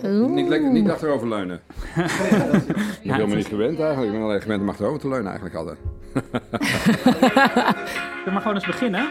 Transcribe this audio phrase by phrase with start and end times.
[0.00, 1.56] Niet, lekker, niet achterover leunen.
[1.96, 2.04] ik
[3.02, 4.12] ben helemaal niet gewend eigenlijk.
[4.12, 5.78] Ik ben alleen gewend om achterover te leunen eigenlijk altijd.
[8.24, 9.10] We maar gewoon eens beginnen.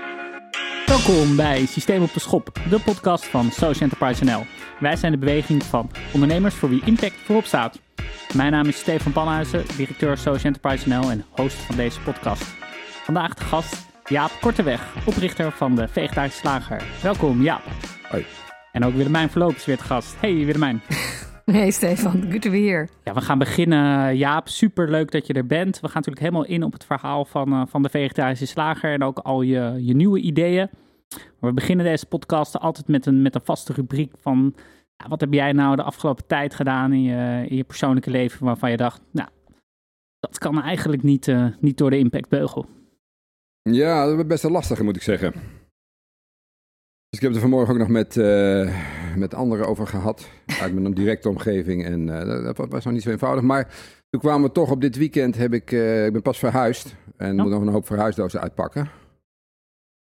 [0.86, 4.44] Welkom bij Systeem op de Schop, de podcast van Social Enterprise NL.
[4.80, 7.79] Wij zijn de beweging van ondernemers voor wie impact voorop staat.
[8.36, 12.44] Mijn naam is Stefan Panhuizen, directeur Social Enterprise NL en host van deze podcast.
[13.04, 13.76] Vandaag de gast
[14.06, 16.84] Jaap Korteweg, oprichter van de Vegetarische Slager.
[17.02, 17.63] Welkom Jaap.
[18.09, 18.26] Hoi.
[18.72, 20.16] En ook Willemijn Verloop is weer te gast.
[20.20, 20.81] Hey Willemijn.
[21.45, 22.88] Hey Stefan, good to be here.
[23.04, 24.18] Ja, we gaan beginnen.
[24.18, 25.80] Jaap, super leuk dat je er bent.
[25.80, 29.04] We gaan natuurlijk helemaal in op het verhaal van, eh, van de vegetarische slager en
[29.04, 30.70] ook al je, je nieuwe ideeën.
[31.10, 34.55] Maar we beginnen deze podcast altijd met een, met een vaste rubriek van...
[34.96, 38.46] Ja, wat heb jij nou de afgelopen tijd gedaan in je, in je persoonlijke leven
[38.46, 39.02] waarvan je dacht...
[39.12, 39.30] Nou,
[40.20, 42.66] dat kan eigenlijk niet, eh, niet door de impactbeugel.
[43.62, 45.34] Ja, dat is best een lastige moet ik zeggen.
[47.12, 48.78] Dus ik heb er vanmorgen ook nog met, eh,
[49.16, 50.30] met anderen over gehad.
[50.62, 51.86] Uit mijn directe omgeving.
[51.86, 53.44] En eh, dat was nog niet zo eenvoudig.
[53.44, 53.74] Maar
[54.10, 55.38] toen kwamen we toch op dit weekend.
[55.38, 56.96] Heb ik, eh, ik ben pas verhuisd.
[57.18, 57.41] En Ja.
[57.41, 58.90] moet nog een hoop verhuisdozen uitpakken.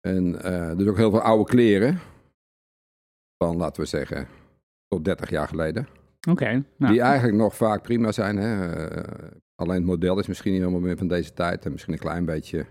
[0.01, 0.33] En
[0.77, 2.01] dus ook heel veel oude kleren.
[3.45, 4.29] Van, laten we zeggen,
[4.89, 5.89] tot 30 jaar geleden.
[6.31, 8.37] Oké, nou, Die eigenlijk nog vaak prima zijn.
[8.37, 8.71] Hè?
[9.55, 11.65] Alleen het model is misschien niet helemaal meer van deze tijd.
[11.65, 12.67] En misschien een klein beetje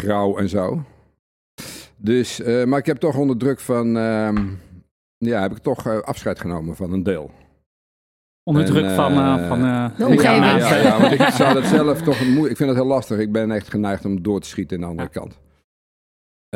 [0.00, 0.84] grauw en zo.
[2.02, 3.96] Dus, eh, maar ik heb toch onder druk van...
[3.96, 4.46] ehm,
[5.18, 7.30] ja, heb ik toch eh, afscheid genomen van een deel.
[8.42, 9.12] onder en, druk van...
[9.12, 10.44] eh, van eh, De omgeving.
[10.44, 12.20] Ja, ja, ja, want ik zou dat zelf toch.
[12.20, 13.18] Ik vind het heel lastig.
[13.18, 15.38] Ik ben echt geneigd om door te schieten in de andere kant.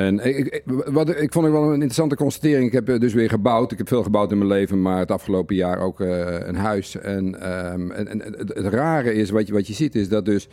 [0.00, 2.66] En ik, ik, wat, ik vond het wel een interessante constatering.
[2.66, 3.72] Ik heb dus weer gebouwd.
[3.72, 6.96] Ik heb veel gebouwd in mijn leven, maar het afgelopen jaar ook eh, een huis.
[6.96, 10.24] En, ehm, en, en het, het rare is, wat je, wat je ziet, is dat
[10.24, 10.48] dus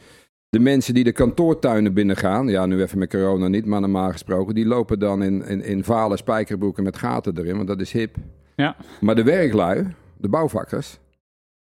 [0.52, 4.56] de mensen die de kantoortuinen binnengaan, ja, nu even met corona niet, maar normaal gesproken,
[4.56, 8.16] die lopen dan in, in, in vale spijkerbroeken met gaten erin, want dat is hip.
[8.56, 8.76] Ja.
[9.02, 11.00] Maar de werklui, de bouwvakkers,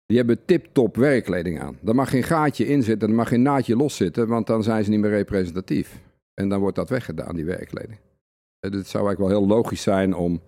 [0.05, 1.77] die hebben tip-top werkkleding aan.
[1.81, 4.83] Daar mag geen gaatje in zitten, er mag geen naadje los zitten, want dan zijn
[4.83, 5.99] ze niet meer representatief.
[6.33, 7.99] En dan wordt dat weggedaan, die werkkleding.
[8.59, 10.41] Eh, Het zou eigenlijk wel heel logisch zijn om,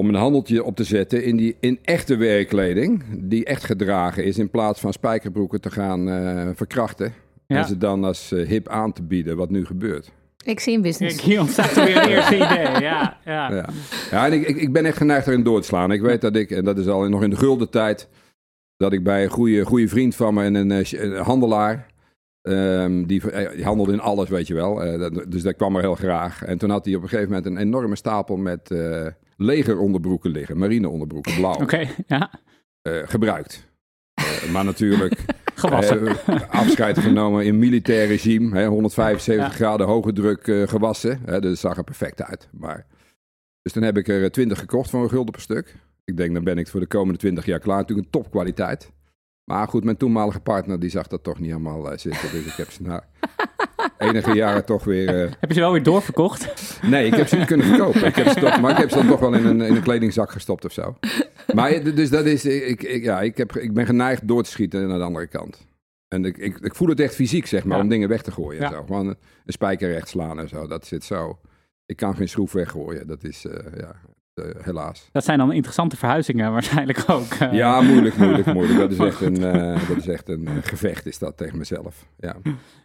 [0.00, 4.38] om een handeltje op te zetten in, die, in echte werkkleding, die echt gedragen is,
[4.38, 7.12] in plaats van spijkerbroeken te gaan eh, verkrachten.
[7.46, 7.56] Ja.
[7.56, 10.10] En ze dan als eh, hip aan te bieden, wat nu gebeurt.
[10.44, 11.22] Ik zie een Kijk, business.
[11.24, 12.46] hier ontstaat er weer een eerste idee.
[12.88, 13.52] Ja, ja.
[13.54, 13.68] Ja,
[14.10, 15.92] ja en ik, ik, ik ben echt geneigd erin door te slaan.
[15.92, 18.08] Ik weet dat ik, en dat is al nog in de gulden tijd,
[18.76, 21.86] dat ik bij een goede, goede vriend van me en een, eh, een handelaar,
[22.42, 23.22] ehm, die,
[23.54, 24.82] die handelde in alles, weet je wel.
[24.82, 26.44] Eh, dat- dus dat kwam er heel graag.
[26.44, 29.06] En toen had hij op een gegeven moment een enorme stapel met eh
[29.40, 32.30] legeronderbroeken liggen, marineonderbroeken, blauw, Oké, ja.
[32.82, 33.68] eh, gebruikt.
[34.14, 35.24] Eh, maar natuurlijk
[35.54, 36.06] Gewassen.
[36.06, 38.58] eh, afscheid genomen in militair regime.
[38.58, 39.54] Hè, 175 Ja.
[39.54, 41.20] graden hoge druk gewassen.
[41.24, 42.48] Hè, dus zag er perfect uit.
[42.52, 42.86] Maar,
[43.62, 45.76] dus toen heb ik er 20 gekocht voor een gulden per stuk.
[46.04, 47.76] Ik denk, dan ben ik voor de komende 20 jaar klaar.
[47.78, 48.90] Natuurlijk een topkwaliteit.
[49.50, 52.30] Maar goed, mijn toenmalige partner die zag dat toch niet helemaal eh, zitten.
[52.32, 53.04] Dus ik heb ze na
[54.08, 55.08] enige jaren toch weer...
[55.22, 56.78] eh, Heb je ze wel weer doorverkocht?
[56.82, 58.04] Nee, ik heb ze niet kunnen verkopen.
[58.04, 59.82] Ik heb ze toch, maar ik heb ze dan toch wel in een, in een
[59.82, 60.96] kledingzak gestopt of zo.
[61.54, 64.50] Maar eh, dus dat is, ik, ik, ja, ik, heb, ik ben geneigd door te
[64.50, 65.66] schieten naar de andere kant.
[66.08, 67.82] En ik, ik, ik voel het echt fysiek, zeg maar, Ja.
[67.82, 68.62] om dingen weg te gooien.
[68.62, 68.82] En zo.
[68.86, 70.66] Gewoon een, een spijker recht slaan en zo.
[70.66, 71.38] Dat zit zo.
[71.86, 73.06] Ik kan geen schroef weggooien.
[73.06, 73.42] Dat is,
[73.76, 73.94] ja,
[74.62, 75.08] helaas.
[75.12, 77.32] Dat zijn dan interessante verhuizingen waarschijnlijk ook.
[77.32, 77.52] eh.
[77.52, 78.78] Ja, moeilijk, moeilijk, moeilijk.
[78.78, 82.06] Dat is echt een, eh, dat is echt een eh, gevecht, is dat tegen mezelf.
[82.18, 82.36] Ja.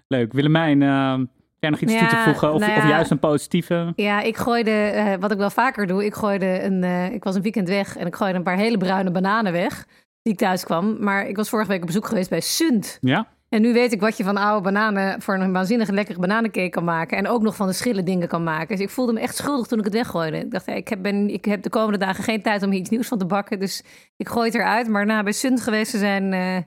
[0.07, 0.33] Leuk.
[0.33, 1.17] Willemijn, eh,
[1.59, 2.53] jij nog iets Ja, toe te voegen?
[2.53, 3.93] Of, nou of juist een positieve?
[3.95, 7.35] Ja, ik gooide, eh, wat ik wel vaker doe, ik gooide een, eh, ik was
[7.35, 9.85] een weekend weg en ik gooide een paar hele bruine bananen weg,
[10.21, 10.97] die ik thuis kwam.
[11.03, 12.97] Maar ik was vorige week op bezoek geweest bij Sunt.
[13.01, 13.27] Ja?
[13.55, 16.83] En nu weet ik wat je van oude bananen voor een waanzinnige lekkere bananencake kan
[16.83, 17.17] maken.
[17.17, 18.67] En ook nog van de schillen dingen kan maken.
[18.67, 20.37] Dus ik voelde me echt schuldig toen ik het weggooide.
[20.37, 22.89] Ik dacht, ik, heb, ben, ik heb de komende dagen geen tijd om hier iets
[22.89, 23.59] nieuws van te bakken.
[23.59, 23.83] Dus
[24.17, 24.87] ik gooi het eruit.
[24.87, 26.57] Maar na bij Sunt geweest te zijn, eh,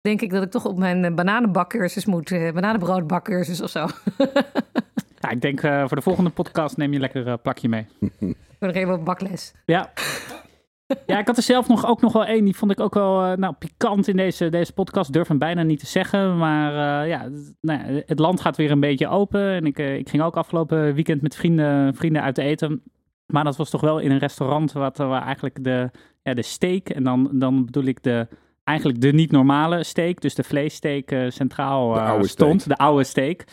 [0.00, 2.30] denk ik dat ik toch op mijn eh, bananenbakcursus moet.
[2.30, 3.78] eh bananenbroodbakcursus of zo.
[5.20, 7.86] ja, ik denk voor de volgende podcast neem je lekker een plakje mee.
[8.00, 9.52] Ik ben nog even op bakles.
[9.66, 9.92] Ja.
[11.06, 12.44] Ja, ik had er zelf nog, ook nog wel één.
[12.44, 15.12] Die vond ik ook wel eh, nou, pikant in deze, deze podcast.
[15.12, 16.36] Durf hem bijna niet te zeggen.
[16.38, 19.50] Maar eh, ja, het- nou ja, het land gaat weer een beetje open.
[19.50, 22.82] En ik, eh, ik ging ook afgelopen weekend met vrienden, vrienden uit eten.
[23.26, 25.90] Maar dat was toch wel in een restaurant wat, waar eigenlijk de,
[26.22, 26.88] ja, de steak...
[26.88, 28.28] en dan, dan bedoel ik de,
[28.64, 30.20] eigenlijk de niet normale steak...
[30.20, 32.68] dus de vleessteak centraal De stond.
[32.68, 33.44] De oude steak.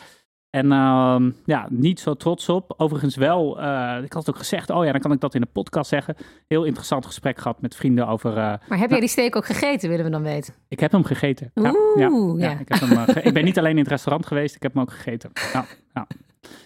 [0.53, 2.73] En ehm, ja, niet zo trots op.
[2.77, 5.47] Overigens wel, eh, ik had ook gezegd, oh ja, dan kan ik dat in de
[5.51, 6.15] podcast zeggen.
[6.47, 8.29] Heel interessant gesprek gehad met vrienden over...
[8.38, 10.53] eh, Maar heb jij die steak ook gegeten, willen we dan weten?
[10.67, 11.51] ik heb hem gegeten.
[11.53, 12.59] Ja, Oeh, ja, ja.
[12.59, 14.73] Ik, heb hem, eh, ge- ik ben niet alleen in het restaurant geweest, ik heb
[14.73, 15.29] hem ook gegeten.
[15.53, 16.07] Ja, ja.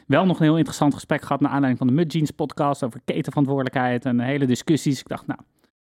[0.07, 2.99] Wel nog een heel interessant gesprek gehad naar aanleiding van de Mud Jeans podcast over
[3.05, 4.99] ketenverantwoordelijkheid en hele discussies.
[4.99, 5.39] Ik dacht, nou,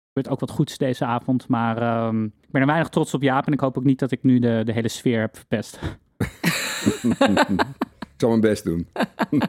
[0.07, 1.47] gebeurt ook wat goeds deze avond.
[1.47, 3.47] Maar ehm, ik ben er weinig trots op Jaap.
[3.47, 5.79] En ik hoop ook niet dat ik nu de, de hele sfeer heb verpest.
[6.85, 8.88] ik zal mijn best doen.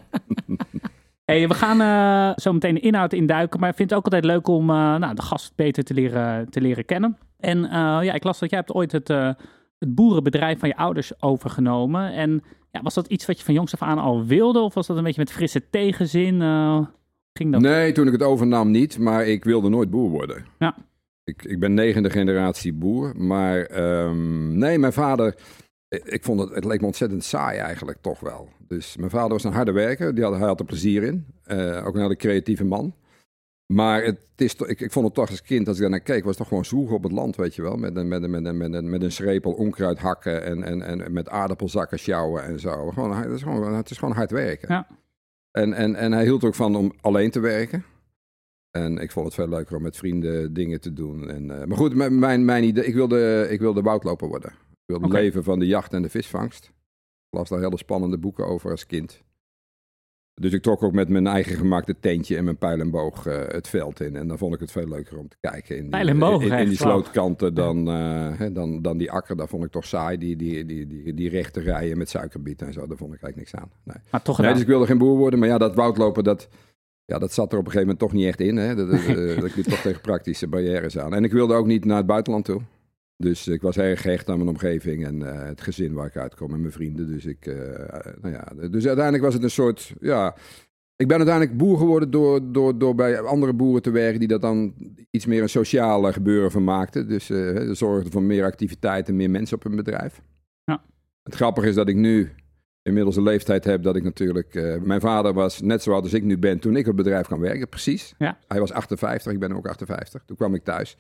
[1.25, 3.61] Hey, we gaan uh, zo meteen de inhoud induiken.
[3.61, 6.51] Maar ik vind het ook altijd leuk om uh, nou, de gast beter te leren,
[6.51, 7.19] te leren kennen.
[7.39, 7.71] En uh,
[8.03, 9.09] ja, ik las dat jij hebt ooit het,
[9.79, 12.13] het boerenbedrijf van je ouders overgenomen.
[12.13, 14.61] En ja, was dat iets wat je van jongs af aan al wilde?
[14.61, 16.41] Of was dat een beetje met frisse tegenzin?
[17.33, 17.61] ging dat?
[17.61, 18.99] Nee, toen ik het overnam niet.
[18.99, 20.47] Maar ik wilde nooit boer worden.
[20.59, 20.75] Ja.
[21.25, 23.13] Ik, ik ben negende generatie boer.
[23.17, 25.35] Maar um, nee, mijn vader
[26.05, 28.49] ik vond het, het leek me ontzettend saai eigenlijk toch wel.
[28.69, 31.27] Dus mijn vader was een harde werker, die had, hij had er plezier in.
[31.47, 32.95] Uh, ook een hele creatieve man.
[33.67, 36.25] Maar het is, ik, ik vond het toch als kind, als ik daar naar keek,
[36.25, 37.77] was het toch gewoon zwoegen op het land, weet je wel.
[37.77, 40.83] Met een, met een, met een, met een, met een schreepel onkruid hakken en, en,
[40.83, 42.91] en met aardappelzakken sjouwen en zo.
[42.91, 44.69] Gewoon, het, is gewoon, het is gewoon hard werken.
[44.75, 44.87] Ja.
[45.51, 47.85] En, en, en hij hield er ook van om alleen te werken.
[48.71, 51.31] En ik vond het veel leuker om met vrienden dingen te doen.
[51.31, 54.53] En, uh, maar goed, mijn, mijn idee, ik wilde, ik wilde woudloper worden.
[54.85, 55.23] Ik wilde okay.
[55.23, 56.65] leven van de jacht en de visvangst.
[56.65, 59.23] Ik las daar hele spannende boeken over als kind.
[60.41, 63.35] Dus ik trok ook met mijn eigen gemaakte tentje en mijn pijl en boog uh,
[63.47, 64.17] het veld in.
[64.17, 66.43] En dan vond ik het veel leuker om te kijken in die, pijl en boog,
[66.43, 69.37] in, in die slootkanten dan, uh, hè, dan, dan die akker.
[69.37, 72.73] Daar vond ik toch saai, die, die, die, die, die rechte rijen met suikerbieten en
[72.73, 72.87] zo.
[72.87, 73.71] Daar vond ik eigenlijk niks aan.
[73.85, 73.97] Nee.
[74.11, 75.39] Maar toch nee, dus ik wilde geen boer worden.
[75.39, 76.49] Maar ja, dat woudlopen, dat,
[77.05, 78.57] ja, dat zat er op een gegeven moment toch niet echt in.
[78.57, 78.75] Hè.
[78.75, 81.15] Dat, uh, dat liep toch tegen praktische barrières aan.
[81.15, 82.61] En ik wilde ook niet naar het buitenland toe.
[83.17, 86.53] Dus ik was erg gehecht aan mijn omgeving en uh, het gezin waar ik uitkom
[86.53, 87.07] en mijn vrienden.
[87.07, 87.55] Dus, ik, uh,
[88.21, 90.37] nou ja, dus uiteindelijk was het een soort, ja...
[90.97, 94.41] Ik ben uiteindelijk boer geworden door, door, door bij andere boeren te werken die dat
[94.41, 94.75] dan
[95.11, 97.09] iets meer een sociale gebeuren van maakten.
[97.09, 100.23] Dus uh, zorgde voor meer activiteit en meer mensen op hun bedrijf.
[100.65, 100.85] Ja.
[101.23, 102.31] Het grappige is dat ik nu
[102.83, 104.81] inmiddels een leeftijd heb dat ik natuurlijk...
[104.85, 107.27] mijn vader was net zo oud als ik nu ben toen ik op het bedrijf
[107.27, 108.15] kwam werken, precies.
[108.19, 108.39] Ja.
[108.49, 110.23] Hij was 58, ik ben ook 58.
[110.25, 110.97] Toen kwam ik thuis.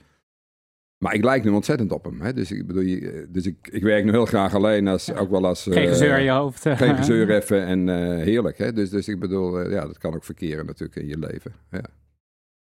[0.98, 2.20] Maar ik lijk nu ontzettend op hem.
[2.20, 2.32] Hè?
[2.32, 2.98] Dus, ik, bedoel,
[3.28, 5.62] dus ik, ik werk nu heel graag alleen, als, ook wel als...
[5.62, 6.62] Geen gezeur in je hoofd.
[6.68, 8.58] Geen gezeur even en uh, heerlijk.
[8.58, 8.72] Hè?
[8.72, 11.52] Dus, dus ik bedoel, uh, ja, dat kan ook verkeren natuurlijk in je leven.
[11.70, 11.84] Ja.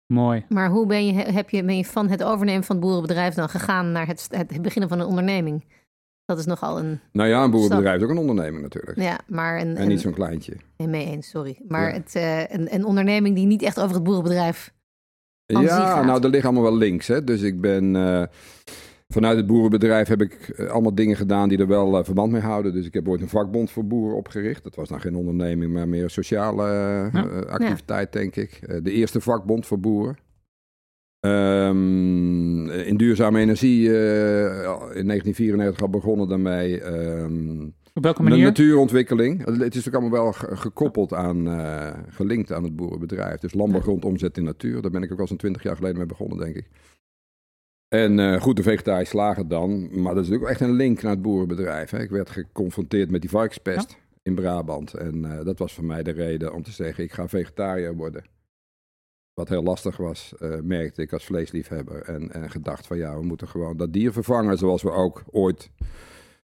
[0.06, 0.44] Mooi.
[0.48, 3.48] Maar hoe ben je, heb je, ben je van het overnemen van het boerenbedrijf dan
[3.48, 5.64] gegaan naar het, het beginnen van een onderneming?
[6.24, 7.00] Dat is nogal een.
[7.12, 9.00] Nou ja, een boerenbedrijf is ook een onderneming natuurlijk.
[9.00, 9.76] Ja, maar een.
[9.76, 10.56] En niet zo'n kleintje.
[10.76, 11.58] Nee, mee eens, sorry.
[11.68, 11.94] Maar ja.
[11.94, 14.72] het, uh, een, een onderneming die niet echt over het boerenbedrijf
[15.60, 17.06] ja, nou, er liggen allemaal wel links.
[17.06, 17.24] Hè?
[17.24, 17.94] Dus ik ben.
[17.94, 18.22] Uh,
[19.08, 22.40] vanuit het boerenbedrijf heb ik uh, allemaal dingen gedaan die er wel uh, verband mee
[22.40, 22.72] houden.
[22.72, 24.62] Dus ik heb ooit een vakbond voor boeren opgericht.
[24.62, 26.62] Dat was dan geen onderneming, maar meer sociale
[27.12, 27.20] ja.
[27.48, 28.20] activiteit, ja.
[28.20, 28.60] denk ik.
[28.82, 30.16] de eerste vakbond voor boeren.
[31.20, 36.84] Um, in duurzame energie in 1994 al begonnen daarmee.
[36.84, 38.38] Um, op welke manier?
[38.38, 39.38] De natuurontwikkeling.
[39.38, 43.40] Het is natuurlijk allemaal wel gekoppeld aan, uh, gelinkt aan het boerenbedrijf.
[43.40, 44.82] Dus landbouwgrond omzet in natuur.
[44.82, 46.68] Daar ben ik ook al zo'n twintig jaar geleden mee begonnen, denk ik.
[47.88, 50.00] En uh, goed, de vegetarisch slager dan.
[50.02, 51.90] Maar dat is natuurlijk echt een link naar het boerenbedrijf.
[51.90, 52.00] Hè.
[52.00, 53.96] Ik werd geconfronteerd met die varkenspest ja.
[54.22, 54.94] in Brabant.
[54.94, 58.24] En uh, dat was voor mij de reden om te zeggen, ik ga vegetariër worden.
[59.34, 62.02] Wat heel lastig was, merkte ik als vleesliefhebber.
[62.02, 65.70] En, en gedacht van ja, we moeten gewoon dat dier vervangen zoals we ook ooit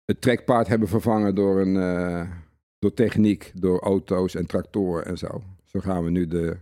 [0.05, 2.31] het trekpaard hebben vervangen door, een, uh,
[2.79, 5.43] door techniek, door auto's en tractoren en zo.
[5.65, 6.57] Zo gaan we nu de,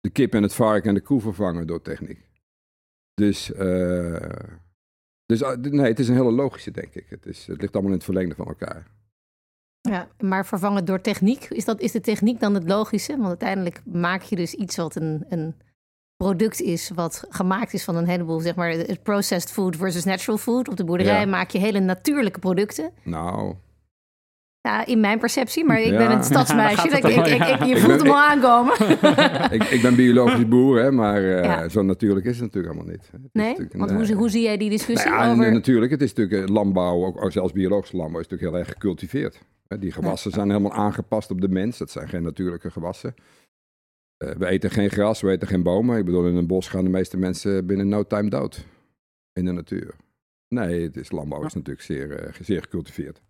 [0.00, 2.26] de kip en het varken en de koe vervangen door techniek.
[3.14, 4.16] Dus, uh,
[5.26, 7.06] dus nee, het is een hele logische, denk ik.
[7.08, 8.86] Het, is, het ligt allemaal in het verlengde van elkaar.
[9.80, 13.16] Ja, maar vervangen door techniek, is, dat, is de techniek dan het logische?
[13.16, 15.54] Want uiteindelijk maak je dus iets wat een, een
[16.18, 20.68] product is wat gemaakt is van een heleboel, zeg maar, processed food versus natural food.
[20.68, 21.26] Op de boerderij ja.
[21.26, 22.90] maak je hele natuurlijke producten.
[23.02, 23.54] Nou.
[24.60, 25.96] Ja, in mijn perceptie, maar ik ja.
[25.96, 26.88] ben een stadsmeisje.
[26.88, 28.74] Ja, ik, ik, ik, je voelt hem al aankomen.
[29.74, 33.08] ik, ben biologisch boer, hè, maar uh, zo natuurlijk is het natuurlijk allemaal niet.
[33.12, 33.68] Het nee?
[33.72, 35.52] Want hoe, hoe, zie jij die discussie nou over?
[35.52, 39.40] Natuurlijk, het is natuurlijk landbouw, ook zelfs biologische landbouw, is natuurlijk heel erg gecultiveerd.
[39.78, 41.78] Die gewassen zijn helemaal aangepast op de mens.
[41.78, 43.14] Dat zijn geen natuurlijke gewassen.
[44.24, 45.98] Uh, we eten geen gras, we eten geen bomen.
[45.98, 48.66] Ik bedoel, in een bos gaan de meeste mensen binnen no time dood.
[49.32, 49.94] In de natuur.
[50.48, 53.22] Nee, het is, landbouw is natuurlijk zeer, uh, zeer gecultiveerd.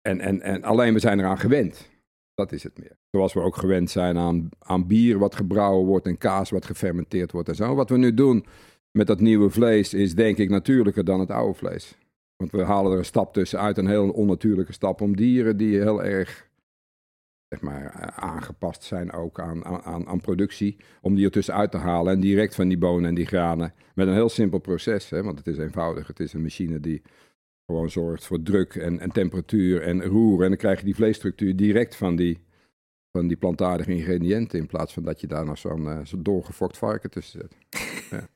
[0.00, 1.90] En, en, en alleen we zijn eraan gewend.
[2.34, 2.96] Dat is het meer.
[3.10, 7.32] Zoals we ook gewend zijn aan, aan bier wat gebrouwen wordt en kaas wat gefermenteerd
[7.32, 7.74] wordt en zo.
[7.74, 8.46] Wat we nu doen
[8.90, 11.98] met dat nieuwe vlees is denk ik natuurlijker dan het oude vlees.
[12.36, 16.04] Want we halen er een stap tussenuit, een heel onnatuurlijke stap om dieren die heel
[16.04, 16.48] erg
[17.54, 20.76] zeg maar, aangepast zijn ook aan, aan, aan productie.
[21.00, 23.74] Om die er tussenuit te halen en direct van die bonen en die granen.
[23.94, 26.06] Met een heel simpel proces, hè, want het is eenvoudig.
[26.06, 27.02] Het is een machine die
[27.66, 30.42] gewoon zorgt voor druk en, en temperatuur en roer.
[30.42, 32.40] En dan krijg je die vleesstructuur direct van die,
[33.12, 34.58] van die plantaardige ingrediënten.
[34.58, 37.56] In plaats van dat je daar nog zo'n uh, zo doorgefokt varken tussen zet.
[38.10, 38.28] Ja.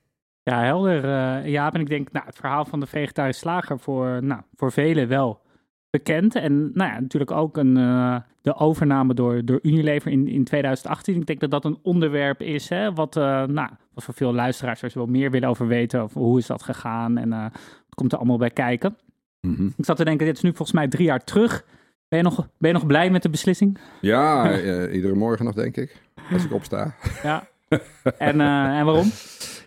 [0.43, 1.05] Ja, helder.
[1.05, 4.73] Uh, Jaap, en ik denk, nou, het verhaal van de vegetarische slager voor, nou, voor
[4.73, 5.41] velen wel
[5.91, 6.35] bekend.
[6.35, 11.15] En nou ja, natuurlijk ook een, uh, de overname door, door Unilever in, in 2018.
[11.15, 14.83] Ik denk dat dat een onderwerp is, hè, wat, uh, nou, wat voor veel luisteraars
[14.83, 16.01] er wel meer willen over weten.
[16.01, 18.97] Over hoe is dat gegaan en wat komt er allemaal bij kijken.
[19.41, 19.73] Mm -hmm.
[19.77, 21.65] Ik zat te denken, dit is nu volgens mij drie jaar terug.
[22.09, 23.79] Ben je nog, ben je nog blij met de beslissing?
[24.01, 24.59] Ja,
[24.91, 26.03] iedere morgen nog, denk ik.
[26.33, 26.95] Als ik opsta.
[27.23, 27.49] Ja.
[28.19, 29.11] En, en waarom?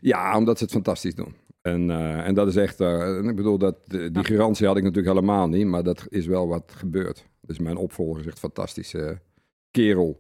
[0.02, 1.36] Ja, omdat ze het fantastisch doen.
[1.62, 5.16] En, uh, en dat is echt, uh, ik bedoel, dat, die garantie had ik natuurlijk
[5.16, 7.30] helemaal niet, maar dat is wel wat gebeurt.
[7.42, 9.20] Dus mijn opvolger is echt een fantastische
[9.72, 10.20] kerel.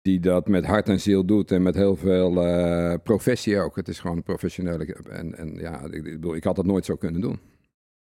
[0.00, 3.76] Die dat met hart en ziel doet en met heel veel uh, professie ook.
[3.76, 4.94] Het is gewoon een professionele.
[4.94, 7.40] En, en ja, ik, ik, bedoel, ik had dat nooit zo kunnen doen.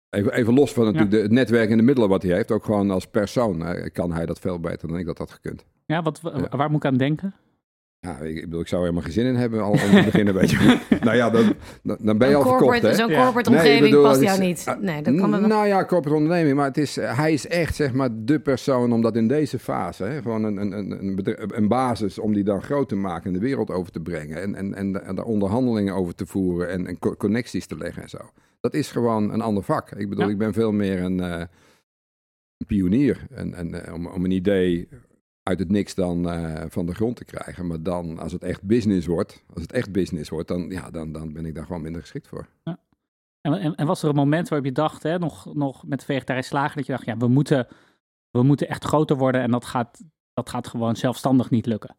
[0.09, 1.21] Even, even los van natuurlijk ja.
[1.21, 4.39] het netwerk en de middelen wat hij heeft, ook gewoon als persoon kan hij dat
[4.39, 5.65] veel beter dan ik dat had gekund.
[5.85, 7.33] Ja, wat, waar moet ik aan denken?
[8.03, 10.33] Ja, ik, bedoel, ik zou er helemaal geen zin in hebben al om te beginnen,
[10.33, 10.79] weet je.
[11.03, 11.55] nou ja, dan,
[11.99, 12.95] dan ben je al verkocht, hè?
[12.95, 14.75] Zo'n corporate omgeving nee, bedoel, past jou niet.
[14.79, 18.09] Nee, dat kan nou ja, corporate onderneming, maar het is, hij is echt, zeg maar,
[18.13, 22.33] de persoon om dat in deze fase, hè, gewoon een, een, een, een basis om
[22.33, 25.15] die dan groot te maken en de wereld over te brengen en, en, en, en
[25.15, 28.31] daar onderhandelingen over te voeren en, en connecties te leggen en zo.
[28.59, 29.91] Dat is gewoon een ander vak.
[29.91, 30.31] Ik bedoel, ja.
[30.31, 31.39] ik ben veel meer een, uh,
[32.57, 34.87] een pionier en, en uh, om, om een idee
[35.43, 37.67] uit het niks dan uh, van de grond te krijgen.
[37.67, 41.11] Maar dan, als het echt business wordt, als het echt business wordt, dan, ja, dan,
[41.11, 42.47] dan ben ik daar gewoon minder geschikt voor.
[42.63, 42.79] Ja.
[43.41, 46.47] En, en, en, was er een moment waarop je dacht, hè, nog, nog met vegetarisch
[46.47, 47.67] slagen, dat je dacht, ja, we moeten,
[48.31, 50.01] we moeten echt groter worden en dat gaat,
[50.33, 51.95] dat gaat gewoon zelfstandig niet lukken?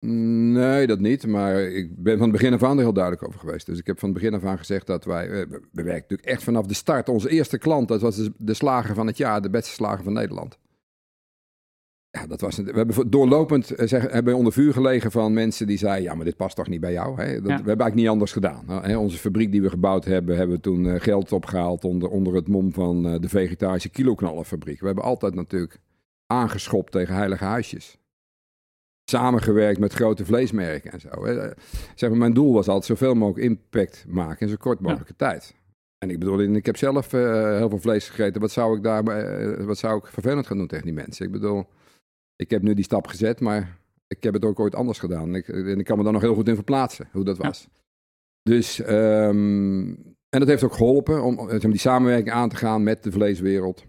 [0.00, 1.26] Nee, dat niet.
[1.26, 3.66] Maar ik ben van het begin af aan er heel duidelijk over geweest.
[3.66, 5.28] Dus ik heb van het begin af aan gezegd dat wij...
[5.30, 7.08] We, we werken natuurlijk echt vanaf de start.
[7.08, 10.12] Onze eerste klant, dat was de, de slager van het jaar, de beste slager van
[10.12, 10.58] Nederland.
[12.20, 15.78] Ja, dat was, we hebben doorlopend eh, zeg, hebben onder vuur gelegen van mensen die
[15.78, 17.22] zeiden: Ja, maar dit past toch niet bij jou?
[17.22, 17.32] Hè?
[17.32, 17.40] Dat, ja.
[17.42, 18.64] We hebben eigenlijk niet anders gedaan.
[18.68, 18.96] Hè?
[18.96, 22.48] Onze fabriek die we gebouwd hebben, hebben we toen uh, geld opgehaald onder, onder het
[22.48, 24.80] mom van uh, de vegetarische kiloknallenfabriek.
[24.80, 25.80] We hebben altijd natuurlijk
[26.26, 27.98] aangeschopt tegen heilige huisjes.
[29.04, 31.24] Samengewerkt met grote vleesmerken en zo.
[31.24, 31.50] Hè?
[31.94, 35.28] Zeg maar, mijn doel was altijd zoveel mogelijk impact maken in zo kort mogelijke ja.
[35.28, 35.54] tijd.
[35.98, 38.40] En ik bedoel, ik heb zelf heel veel vlees gegeten.
[38.40, 39.04] Wat zou ik daar,
[39.66, 41.26] wat zou ik vervelend gaan doen tegen die mensen?
[41.26, 41.66] Ik bedoel
[42.38, 45.34] ik heb nu die stap gezet, maar ik heb het ook ooit anders gedaan.
[45.34, 47.68] Ik, en ik kan me daar nog heel goed in verplaatsen, hoe dat was.
[47.72, 47.80] Ja.
[48.42, 49.88] Dus, um,
[50.28, 53.86] en dat heeft ook geholpen om die samenwerking aan te gaan met de vleeswereld.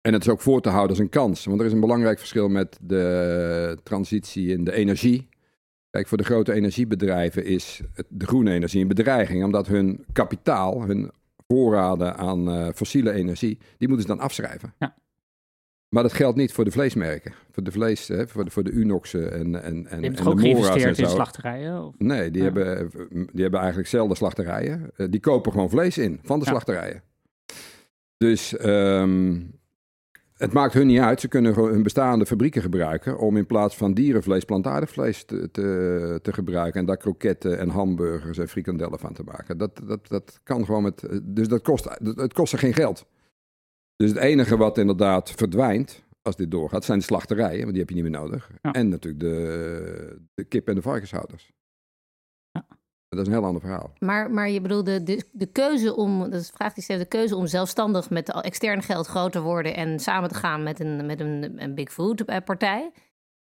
[0.00, 1.44] En het is ook voor te houden als een kans.
[1.44, 5.28] Want er is een belangrijk verschil met de transitie in de energie.
[5.90, 11.10] Kijk, voor de grote energiebedrijven is de groene energie een bedreiging, omdat hun kapitaal, hun
[11.46, 14.74] voorraden aan uh, fossiele energie, die moeten ze dan afschrijven.
[14.78, 14.96] Ja.
[15.88, 17.32] Maar dat geldt niet voor de vleesmerken.
[17.50, 20.98] Voor de vlees, hè, voor, de, voor de Unoxen en, en, en, en ook geïnvesteerd
[20.98, 21.84] in slachterijen?
[21.84, 21.94] Of?
[21.98, 22.52] Nee, die, ja.
[22.52, 24.90] hebben, die hebben eigenlijk zelden slachterijen.
[24.96, 26.50] Uh, die kopen gewoon vlees in van de ja.
[26.50, 27.02] slachterijen.
[28.16, 29.54] Dus um,
[30.36, 31.20] het maakt hun niet uit.
[31.20, 36.18] Ze kunnen hun bestaande fabrieken gebruiken om in plaats van dierenvlees plantaardig vlees te, te,
[36.22, 36.80] te, gebruiken.
[36.80, 39.58] En daar kroketten en hamburgers en frikandellen van te maken.
[39.58, 41.08] Dat, dat, dat kan gewoon met.
[41.22, 43.06] Dus dat kost, het kost ze geen geld.
[43.96, 47.88] Dus het enige wat inderdaad verdwijnt, als dit doorgaat, zijn de slachterijen, want die heb
[47.88, 48.50] je niet meer nodig.
[48.62, 48.72] Ja.
[48.72, 51.52] En natuurlijk de, de kip- en de varkenshouders.
[52.50, 52.66] Ja.
[53.08, 53.92] Dat is een heel ander verhaal.
[53.98, 57.36] Maar, maar je bedoelt de, de, de keuze om, dat is vraag die de keuze
[57.36, 61.20] om zelfstandig met extern geld groot te worden en samen te gaan met een, met
[61.20, 62.90] een, een big food partij.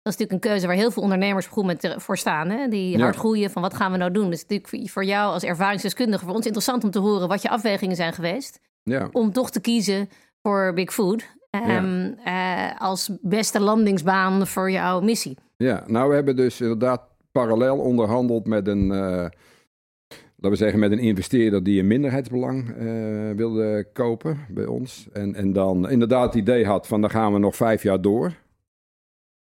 [0.01, 2.49] Dat is natuurlijk een keuze waar heel veel ondernemers met voor staan.
[2.49, 2.67] Hè?
[2.67, 4.29] Die hard groeien van wat gaan we nou doen.
[4.29, 7.95] Dus natuurlijk voor jou als ervaringsdeskundige, voor ons interessant om te horen wat je afwegingen
[7.95, 8.59] zijn geweest.
[8.83, 9.09] Ja.
[9.11, 10.09] Om toch te kiezen
[10.45, 11.33] voor Big Food.
[11.51, 12.71] Um, ja.
[12.71, 15.37] uh, als beste landingsbaan voor jouw missie.
[15.57, 20.91] Ja, nou we hebben dus inderdaad parallel onderhandeld met een, uh, laten we zeggen, met
[20.91, 25.07] een investeerder die een minderheidsbelang uh, wilde kopen bij ons.
[25.13, 28.33] En, en dan inderdaad het idee had van dan gaan we nog vijf jaar door.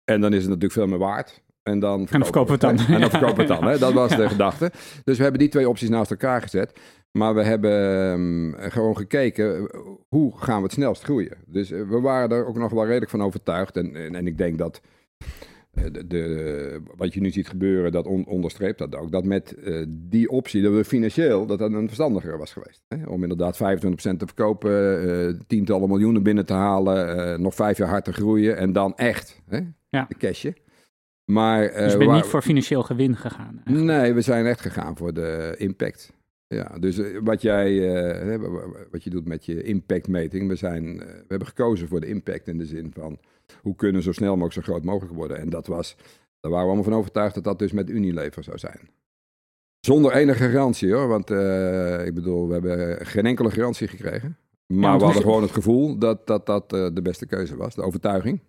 [0.04, 1.44] En dan is het natuurlijk veel meer waard.
[1.68, 2.96] En dan verkopen, we het dan.
[2.96, 3.70] En dan verkopen we het dan.
[3.70, 3.78] Hè?
[3.78, 4.72] Dat was de gedachte.
[5.04, 6.80] Dus we hebben die twee opties naast elkaar gezet.
[7.12, 7.72] Maar we hebben
[8.12, 9.70] um, gewoon gekeken,
[10.08, 11.38] hoe gaan we het snelst groeien?
[11.46, 13.78] Dus uh, we waren er ook nog wel redelijk van overtuigd.
[13.78, 14.82] En, en, en ik denk dat
[15.74, 19.12] uh, de, de, wat je nu ziet gebeuren, dat on, onderstreept dat ook.
[19.12, 22.84] Dat met uh, die optie, dat we financieel, dat dat een verstandiger was geweest.
[22.88, 23.06] Hè?
[23.06, 23.60] Om inderdaad 25%
[23.92, 28.96] te verkopen, tientallen miljoenen binnen te halen, nog vijf jaar hard te groeien en dan
[28.96, 29.60] echt hè?
[29.90, 30.06] Ja.
[30.10, 30.54] de cashje.
[31.32, 33.62] Maar, dus je bent waar, niet voor financieel gewin gegaan?
[33.66, 34.02] Eigenlijk.
[34.02, 36.14] Nee, we zijn echt gegaan voor de impact.
[36.48, 38.40] Ja, dus eh, wat jij uh,
[38.92, 42.48] wat je doet met je impactmeting, we, zijn, uh, we hebben gekozen voor de impact
[42.48, 43.20] in de zin van
[43.62, 45.38] hoe kunnen zo snel mogelijk zo groot mogelijk worden.
[45.38, 45.96] En dat was,
[46.40, 48.90] daar waren we allemaal van overtuigd dat dat dus met Unilever zou zijn.
[49.80, 54.38] Zonder enige garantie hoor, want uh, ik bedoel, we hebben geen enkele garantie gekregen.
[54.68, 57.76] Maar Ja, we hadden gewoon het gevoel dat dat, dat eh, de beste keuze was,
[57.76, 58.40] de overtuiging.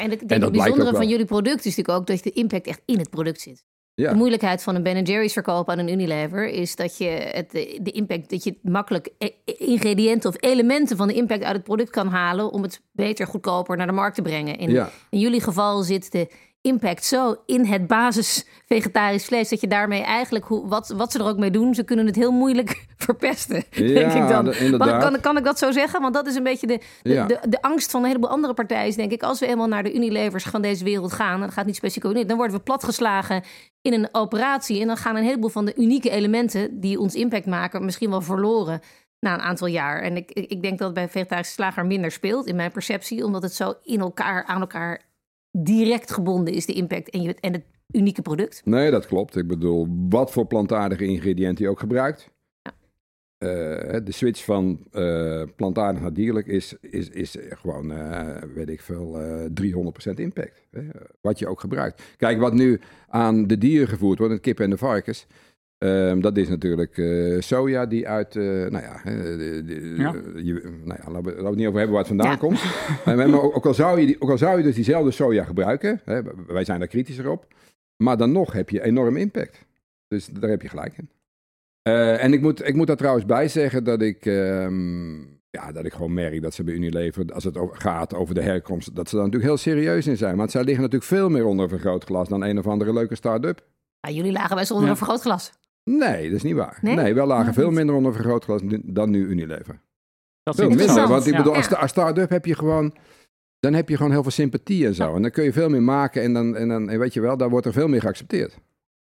[0.00, 2.82] En ik denk het bijzondere van jullie product is natuurlijk ook dat de impact echt
[2.84, 3.64] in het product zit.
[3.94, 4.10] Ja.
[4.10, 7.50] De moeilijkheid van een Ben Jerry's verkoop aan een Unilever is dat je het,
[7.82, 11.90] de impact, dat je makkelijk e- ingrediënten of elementen van de impact uit het product
[11.90, 14.58] kan halen om het beter, goedkoper naar de markt te brengen.
[14.58, 14.90] In, Ja.
[15.10, 16.28] in jullie geval zit de
[16.62, 21.18] impact zo in het basis vegetarisch vlees dat je daarmee eigenlijk, hoe, wat, wat ze
[21.18, 23.64] er ook mee doen, ze kunnen het heel moeilijk verpesten.
[23.70, 24.44] denk Ja, ik dan.
[24.44, 25.02] de- inderdaad.
[25.02, 26.00] Kan, kan ik dat zo zeggen?
[26.00, 27.26] Want dat is een beetje de, de, Ja.
[27.26, 28.86] de, de angst van een heleboel andere partijen.
[28.86, 31.50] is, Denk ik, als we eenmaal naar de Unilevers van deze wereld gaan, en dat
[31.52, 33.42] gaat niet specifiek over Unilever, dan worden we platgeslagen
[33.82, 34.80] in een operatie.
[34.80, 38.20] En dan gaan een heleboel van de unieke elementen die ons impact maken, misschien wel
[38.22, 38.80] verloren
[39.20, 40.02] na een aantal jaar.
[40.02, 43.24] En ik, ik ik denk dat het bij vegetarische slager minder speelt, in mijn perceptie,
[43.24, 45.08] omdat het zo in elkaar, aan elkaar
[45.50, 48.62] direct gebonden is, de impact en, je, en het unieke product.
[48.64, 49.36] Nee, dat klopt.
[49.36, 52.30] Ik bedoel, wat voor plantaardige ingrediënten je ook gebruikt.
[53.40, 53.48] Eh,
[54.04, 59.20] de switch van eh, plantaardig naar dierlijk is, is, is gewoon, eh, weet ik veel,
[59.20, 60.66] eh 300% impact.
[60.70, 60.82] Hè?
[61.20, 62.02] Wat je ook gebruikt.
[62.16, 65.26] Kijk, wat nu aan de dieren gevoerd wordt, de kippen en de varkens.
[65.80, 70.14] Ehm, dat is natuurlijk eh, soja die uit, eh, nou ja, hè, de- de- Ja.
[70.36, 72.36] je, nou ja laten, we, laten we het niet over hebben waar het vandaan Ja.
[72.36, 72.60] komt.
[73.04, 75.44] Eh, maar ook, ook al zou je die, ook al zou je dus diezelfde soja
[75.44, 77.46] gebruiken, hè, wij zijn daar kritischer op,
[77.96, 79.64] maar dan nog heb je enorm impact.
[80.08, 81.08] Dus daar heb je gelijk in.
[81.82, 85.18] Eh, en ik moet, ik moet daar trouwens bij zeggen dat ik, ehm,
[85.50, 88.42] ja, dat ik gewoon merk dat ze bij Unilever, als het over, gaat over de
[88.42, 90.36] herkomst, dat ze daar natuurlijk heel serieus in zijn.
[90.36, 93.66] Want zij liggen natuurlijk veel meer onder een vergrootglas dan een of andere leuke start-up.
[94.00, 94.90] Ja, jullie lagen bij z'n onder Ja.
[94.92, 95.52] een vergrootglas.
[95.84, 96.78] Nee, dat is niet waar.
[96.82, 96.94] Nee?
[96.94, 97.76] Nee, wij lagen Oh, veel niet.
[97.76, 99.80] minder onder vergrootglas nu- dan nu Unilever.
[100.42, 101.76] Dat is Veel minder, want ik bedoel, als, Ja.
[101.76, 102.94] als start-up heb je gewoon,
[103.58, 105.14] dan heb je gewoon heel veel sympathie en zo.
[105.14, 107.36] En dan kun je veel meer maken en dan, en dan en weet je wel,
[107.36, 108.50] daar wordt er veel meer geaccepteerd.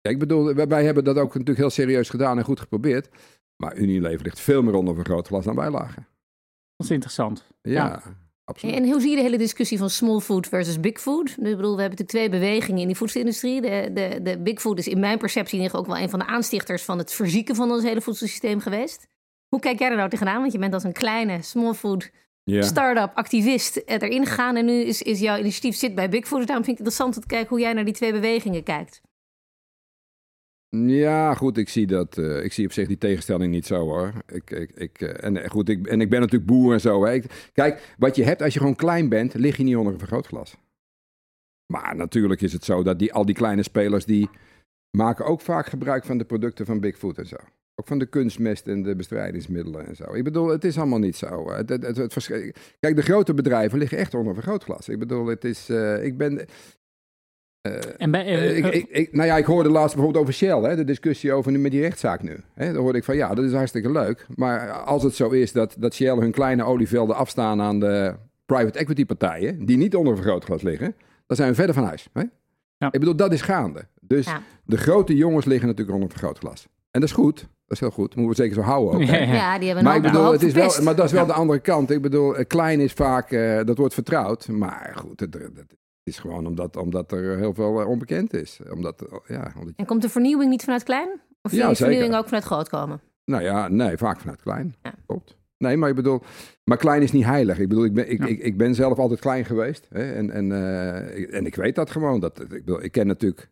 [0.00, 3.08] Kijk, ik bedoel, wij, wij hebben dat ook natuurlijk heel serieus gedaan en goed geprobeerd.
[3.56, 6.06] Maar Unilever ligt veel meer onder vergrootglas dan wij lagen.
[6.76, 7.46] Dat is interessant.
[7.62, 8.02] Ja, Ja.
[8.52, 8.74] Absoluut.
[8.76, 11.28] En hoe zie je de hele discussie van small food versus big food?
[11.30, 13.60] Ik bedoel, we hebben natuurlijk twee bewegingen in die voedselindustrie.
[13.60, 16.10] De, de, de big food is in mijn perceptie in ieder geval ook wel een
[16.10, 19.06] van de aanstichters van het verzieken van ons hele voedselsysteem geweest.
[19.48, 20.40] Hoe kijk jij er nou tegenaan?
[20.40, 22.10] Want je bent als een kleine small food
[22.44, 22.62] Ja.
[22.62, 24.56] start-up activist erin gegaan.
[24.56, 26.38] En nu is, is jouw initiatief zit bij big food.
[26.38, 28.62] Dus daarom vind ik het interessant om te kijken hoe jij naar die twee bewegingen
[28.62, 29.00] kijkt.
[30.76, 32.18] Ja, goed, ik zie dat.
[32.18, 34.12] eh, ik zie op zich die tegenstelling niet zo hoor.
[34.26, 37.06] Ik, ik, ik, eh, en, eh, goed, ik, en ik ben natuurlijk boer en zo.
[37.52, 40.56] Kijk, wat je hebt als je gewoon klein bent, lig je niet onder een vergrootglas.
[41.72, 44.30] Maar natuurlijk is het zo dat die, al die kleine spelers die
[44.96, 47.36] maken ook vaak gebruik van de producten van Big Food en zo.
[47.74, 50.14] Ook van de kunstmest en de bestrijdingsmiddelen en zo.
[50.14, 51.50] Ik bedoel, het is allemaal niet zo.
[51.50, 52.26] Het, het, het,
[52.80, 54.88] Kijk, de grote bedrijven liggen echt onder vergrootglas.
[54.88, 55.70] Ik bedoel, het is.
[56.02, 56.46] ik ben.
[57.96, 60.34] En bij, eh, eh, ik, eh, ik, ik- nou ja, ik hoorde laatst bijvoorbeeld over
[60.36, 62.36] Shell, hè, de discussie over nu met die rechtszaak nu.
[62.54, 64.26] Hè, dan hoorde ik van ja, dat is hartstikke leuk.
[64.34, 68.14] Maar als het zo is dat, dat Shell hun kleine olievelden afstaan aan de
[68.46, 70.94] private equity partijen, die niet onder een vergrootglas liggen,
[71.26, 72.08] dan zijn we verder van huis.
[72.12, 72.22] Hè?
[72.76, 72.86] Ja.
[72.92, 73.84] Ik bedoel, dat is gaande.
[74.00, 74.42] Dus Ja.
[74.64, 76.66] de grote jongens liggen natuurlijk onder een vergrootglas.
[76.90, 77.36] En dat is goed.
[77.40, 78.14] Dat is heel goed.
[78.16, 79.06] Moeten we zeker zo houden ook.
[79.06, 79.18] hè.
[79.18, 79.56] Ja.
[79.58, 81.26] Die hebben Maar ik bedoel, het is wel, maar dat is wel Ja.
[81.26, 81.90] de andere kant.
[81.90, 84.48] Ik bedoel, klein is vaak, eh, dat wordt vertrouwd.
[84.48, 88.60] Maar goed, het, het is gewoon omdat, omdat er heel veel eh, onbekend is.
[88.70, 91.08] Omdat, eh, ja, omdat, En komt de vernieuwing niet vanuit klein?
[91.42, 91.76] Of zie Ja, je de zeker.
[91.92, 93.00] vernieuwing ook vanuit groot komen?
[93.24, 94.74] nou ja, nee, vaak vanuit klein.
[94.82, 94.94] Ja.
[95.06, 95.36] Klopt.
[95.58, 96.20] Nee, maar ik bedoel,
[96.64, 97.58] maar klein is niet heilig.
[97.58, 98.26] Ik bedoel, ik ben, ik, Ja.
[98.26, 99.86] ik, ik ben zelf altijd klein geweest.
[99.90, 102.20] Hè, en, en, eh, ik- en ik weet dat gewoon.
[102.20, 103.48] Dat, ik, bedoel, ik ken natuurlijk,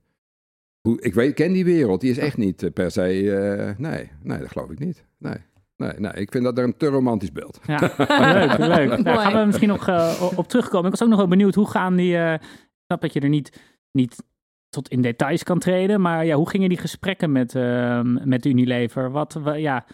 [0.81, 2.01] hoe, ik weet, ik ken die wereld.
[2.01, 3.03] Die is echt niet per se,
[3.37, 5.05] eh, nee, nee, dat geloof ik niet.
[5.19, 5.37] Nee.
[5.81, 7.61] Nee, nee, ik vind dat er een te romantisch beeld.
[7.67, 9.05] Ja, leuk, leuk.
[9.05, 10.85] Daar gaan we misschien nog eh, op terugkomen.
[10.85, 12.17] Ik was ook nog wel benieuwd, hoe gaan die...
[12.17, 13.61] eh, ik snap dat je er niet,
[13.93, 14.23] niet
[14.69, 19.11] tot in details kan treden, maar ja, hoe gingen die gesprekken met, eh, met Unilever?
[19.11, 19.85] Wat, wa- ja,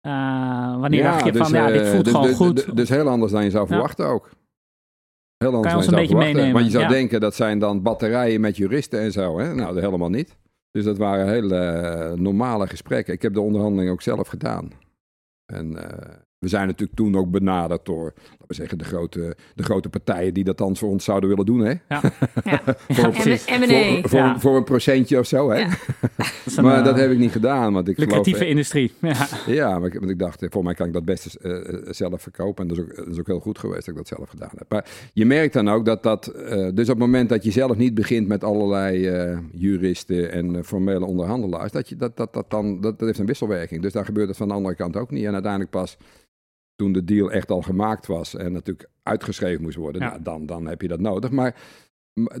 [0.00, 2.56] eh, wanneer dacht je van, ja, dit voelt dus, gewoon dus- goed?
[2.56, 3.68] Dus, dus heel anders dan je zou Ja.
[3.72, 4.30] verwachten ook.
[5.36, 6.52] Heel anders ons dan een je zou beetje verwachten.
[6.52, 6.88] Want je zou meenemen?
[6.88, 6.88] Ja.
[6.88, 9.38] denken dat zijn dan batterijen met juristen en zo.
[9.38, 9.54] Hè?
[9.54, 10.36] Nou, dat helemaal niet.
[10.70, 13.14] Dus dat waren hele normale gesprekken.
[13.14, 14.70] Ik heb de onderhandeling ook zelf gedaan.
[15.46, 18.14] En eh, we zijn natuurlijk toen ook benaderd door,
[18.48, 21.60] we zeggen, de grote, de grote partijen die dat dan voor ons zouden willen doen.
[21.60, 21.74] Hè?
[21.88, 22.00] Ja,
[22.44, 22.62] Ja.
[22.88, 24.38] Voor, voor, Ja.
[24.40, 25.50] voor een procentje of zo.
[25.50, 25.58] Hè?
[25.58, 25.68] Ja.
[26.44, 27.72] Dat een, Maar eh, dat heb ik niet gedaan.
[27.72, 28.92] Want ik geloof, lucratieve industrie.
[29.00, 29.26] Ja.
[29.46, 31.74] ja, maar ik, want ik dacht, eh, voor mij kan ik dat best eh, eh,
[31.90, 32.62] zelf verkopen.
[32.62, 34.50] En dat is, ook, dat is ook heel goed geweest dat ik dat zelf gedaan
[34.56, 34.66] heb.
[34.68, 36.26] Maar je merkt dan ook dat dat...
[36.26, 40.56] eh, dus op het moment dat je zelf niet begint met allerlei eh, juristen en
[40.56, 41.72] eh, formele onderhandelaars...
[41.72, 43.82] Dat, je, dat, dat, dat, dan, dat, dat heeft een wisselwerking.
[43.82, 45.24] Dus dan gebeurt het van de andere kant ook niet.
[45.24, 45.96] En uiteindelijk pas
[46.76, 48.34] toen de deal echt al gemaakt was...
[48.34, 50.08] en natuurlijk uitgeschreven moest worden, Ja.
[50.08, 51.30] nou, dan, dan heb je dat nodig.
[51.30, 51.54] Maar,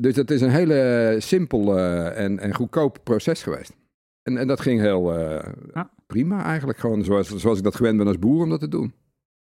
[0.00, 3.76] dus het is een hele simpel eh, en, en goedkoop proces geweest.
[4.22, 5.90] En, en dat ging heel eh, Ja.
[6.06, 6.78] prima eigenlijk.
[6.78, 8.94] Gewoon zoals, zoals ik dat gewend ben als boer om dat te doen.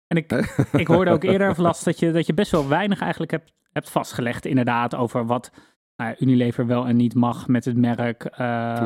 [0.07, 0.31] En ik,
[0.83, 3.89] ik hoorde ook eerder last dat je, dat je best wel weinig eigenlijk hebt, hebt
[3.89, 5.51] vastgelegd, inderdaad, over wat
[5.95, 8.37] nou, Unilever wel en niet mag met het merk, eh,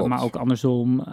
[0.05, 0.99] maar ook andersom.
[0.99, 1.05] eh,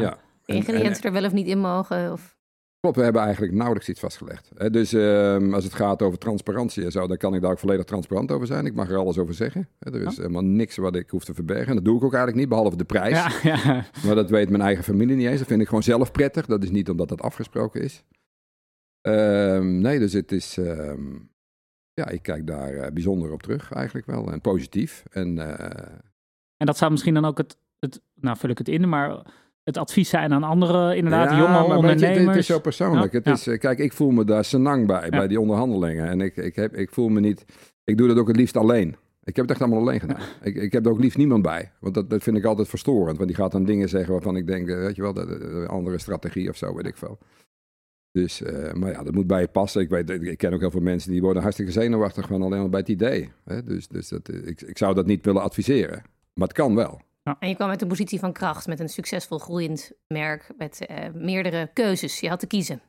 [0.00, 0.18] ja.
[0.44, 2.12] En- ingrediënten er wel of niet in mogen.
[2.12, 2.38] Of...
[2.80, 4.72] Klopt, we hebben eigenlijk nauwelijks iets vastgelegd.
[4.72, 7.84] Dus ehm, als het gaat over transparantie en zo, dan kan ik daar ook volledig
[7.84, 8.66] transparant over zijn.
[8.66, 9.68] Ik mag er alles over zeggen.
[9.78, 11.66] Er is helemaal niks wat ik hoef te verbergen.
[11.66, 13.42] En dat doe ik ook eigenlijk niet, behalve de prijs.
[13.42, 13.84] ja, ja.
[14.04, 15.38] Maar dat weet mijn eigen familie niet eens.
[15.38, 16.46] Dat vind ik gewoon zelf prettig.
[16.46, 18.04] Dat is niet omdat dat afgesproken is.
[19.00, 20.58] Ehm, nee, dus het is...
[20.58, 21.14] ehm,
[21.92, 24.32] ja, ik kijk daar eh, bijzonder op terug eigenlijk wel.
[24.32, 25.04] En positief.
[25.10, 25.86] En eh,
[26.56, 29.26] En dat zou misschien dan ook het, het, nou vul ik het in, maar
[29.64, 32.26] het advies zijn aan andere, inderdaad, Ja, jonge maar weet je, ondernemers.
[32.26, 33.12] het, is zo persoonlijk.
[33.12, 36.08] Ja, Het is, eh, kijk, ik voel me daar senang bij, bij die onderhandelingen.
[36.08, 37.44] En ik, ik, heb, ik voel me niet...
[37.84, 38.96] Ik doe dat ook het liefst alleen.
[39.24, 40.20] Ik heb het echt allemaal alleen gedaan.
[40.42, 41.72] Ik, ik heb er ook liefst niemand bij.
[41.80, 43.16] Want dat, dat vind ik altijd verstorend.
[43.16, 44.68] Want die gaat dan dingen zeggen waarvan ik denk...
[44.68, 47.18] eh, Weet je wel, dat- dat- een andere strategie of zo, weet ik veel.
[48.12, 49.80] Dus, eh, maar ja, dat moet bij je passen.
[49.82, 52.26] Ik, weet, ik ken ook heel veel mensen die worden hartstikke zenuwachtig...
[52.26, 53.32] gewoon alleen al bij het idee.
[53.44, 53.62] Hè?
[53.64, 56.02] Dus, dus dat, eh, ik, ik zou dat niet willen adviseren.
[56.34, 57.00] Maar het kan wel.
[57.38, 60.96] En je kwam uit een positie van kracht met een succesvol groeiend merk met eh,
[61.14, 62.20] meerdere keuzes.
[62.20, 62.80] Je had te kiezen.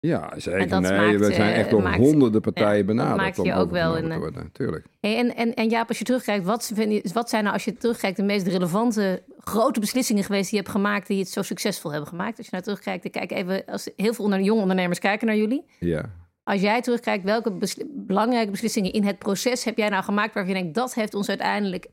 [0.00, 0.80] Ja, zeker.
[0.80, 3.16] Nee, maakt, we zijn eh, echt door maakt- honderden partijen ja, dat benaderd.
[3.16, 4.08] maakt om je ook wel een,
[4.52, 4.84] te worden.
[5.00, 7.64] Hey, en, en, en Jaap, als je terugkijkt, wat, vind je- wat zijn nou als
[7.64, 11.42] je terugkijkt de meest relevante grote beslissingen geweest die je hebt gemaakt, die het zo
[11.42, 12.36] succesvol hebben gemaakt?
[12.36, 15.64] Als je nou terugkijkt, kijk even, als heel veel onder, jonge ondernemers kijken naar jullie.
[15.80, 16.10] Ja.
[16.42, 20.54] Als jij terugkijkt, welke besli- belangrijke beslissingen in het proces heb jij nou gemaakt waarvan
[20.54, 21.86] je denkt, dat heeft ons uiteindelijk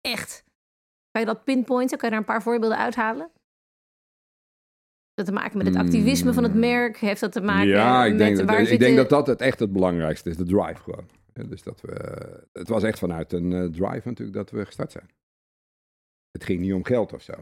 [0.00, 0.43] echt...
[1.14, 1.98] Kan je dat pinpointen?
[1.98, 3.30] Kan je daar een paar voorbeelden uithalen?
[5.04, 6.96] Heeft dat te maken met het activisme van het merk?
[6.96, 9.26] Heeft dat te maken ja, ik met denk, waar dat, ik zitten- denk dat dat
[9.26, 11.08] het echt het belangrijkste is, de drive gewoon.
[11.48, 11.92] Dus dat we,
[12.52, 15.10] het was echt vanuit een eh, drive natuurlijk dat we gestart zijn.
[16.30, 17.32] Het ging niet om geld of zo.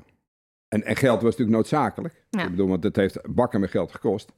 [0.69, 2.27] En, en geld was natuurlijk noodzakelijk.
[2.31, 2.45] Ja.
[2.45, 4.33] Ik bedoel, want het heeft bakken met geld gekost.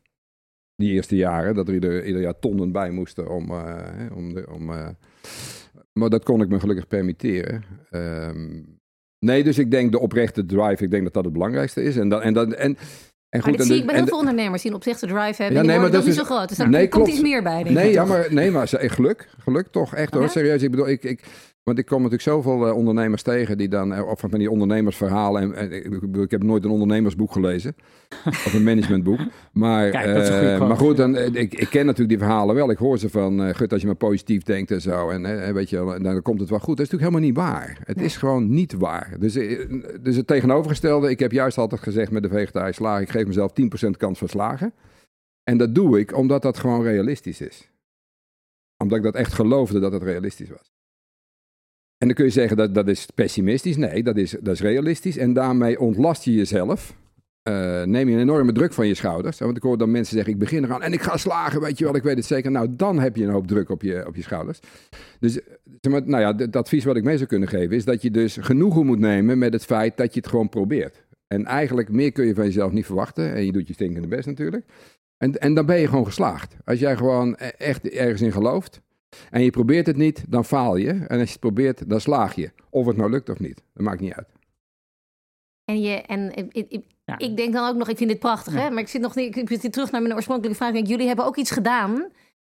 [0.74, 3.50] Die eerste jaren, dat er ieder, ieder jaar tonnen bij moesten om...
[3.50, 4.88] eh, om, de, om eh,
[5.92, 7.64] maar dat kon ik me gelukkig permitteren.
[7.90, 8.62] Ehm,
[9.24, 11.96] nee, dus ik denk de oprechte drive, ik denk dat dat het belangrijkste is.
[11.96, 12.76] En, dat, en, dat, en, en
[13.30, 15.60] Maar goed, dit en zie ik bij heel veel ondernemers die een oprechte drive hebben.
[15.60, 16.48] Ja, nee, maar dat nog niet is- zo groot.
[16.48, 17.08] Dus daar Nee, komt klopt.
[17.10, 19.28] iets meer bij, denk Nee, ja, maar, nee, maar ze- geluk.
[19.38, 20.22] Geluk toch, echt hoor.
[20.22, 20.28] Ja?
[20.28, 20.62] Serieus.
[20.62, 21.20] Ik bedoel, ik, ik,
[21.64, 25.42] want ik kom natuurlijk zoveel eh, ondernemers tegen die dan, eh, of van die ondernemersverhalen.
[25.42, 27.76] En, en ik, ik heb nooit een ondernemersboek gelezen.
[28.46, 29.20] of een managementboek.
[29.52, 32.70] Maar, Kijk, eh, maar goed, dan, ik, ik ken natuurlijk die verhalen wel.
[32.70, 35.10] Ik hoor ze van, eh gut, als je maar positief denkt en zo.
[35.10, 36.76] En weet je, dan komt het wel goed.
[36.76, 37.78] Dat is natuurlijk helemaal niet waar.
[37.84, 39.16] Het is gewoon niet waar.
[39.18, 39.32] Dus,
[40.00, 41.10] dus het tegenovergestelde.
[41.10, 43.02] Ik heb juist altijd gezegd met de vegetarische slagen.
[43.02, 43.52] Ik geef mezelf
[43.86, 44.72] 10% kans van slagen.
[45.42, 47.72] En dat doe ik omdat dat gewoon realistisch is
[48.76, 50.73] omdat ik dat echt geloofde dat het realistisch was.
[52.04, 53.76] En dan kun je zeggen dat dat is pessimistisch.
[53.76, 55.16] Nee, dat is, dat is realistisch.
[55.16, 56.96] En daarmee ontlast je jezelf.
[57.42, 59.38] Eh, neem je een enorme druk van je schouders.
[59.38, 61.84] Want ik hoor dan mensen zeggen, ik begin eraan en ik ga slagen, weet je
[61.84, 62.50] wel, ik weet het zeker.
[62.50, 64.60] Nou, dan heb je een hoop druk op je, op je schouders.
[65.20, 65.40] Dus
[65.80, 68.86] nou ja, het advies wat ik mee zou kunnen geven is dat je dus genoegen
[68.86, 71.04] moet nemen met het feit dat je het gewoon probeert.
[71.26, 73.34] En eigenlijk meer kun je van jezelf niet verwachten.
[73.34, 74.64] En je doet je stinkende best natuurlijk.
[75.16, 76.56] En, en dan ben je gewoon geslaagd.
[76.64, 78.82] Als jij gewoon e- echt ergens in gelooft
[79.30, 80.88] en je probeert het niet, dan faal je.
[80.90, 82.50] En als je het probeert, dan slaag je.
[82.70, 83.62] Of het nou lukt of niet.
[83.74, 84.28] Dat maakt niet uit.
[85.64, 87.18] En, je, en ik, ik, ik- Ja.
[87.18, 88.70] ik denk dan ook nog, ik vind dit prachtig, hè?
[88.70, 90.68] maar ik zit nog niet, ik zit terug naar mijn oorspronkelijke vraag.
[90.70, 92.08] Ik denk, jullie hebben ook iets gedaan.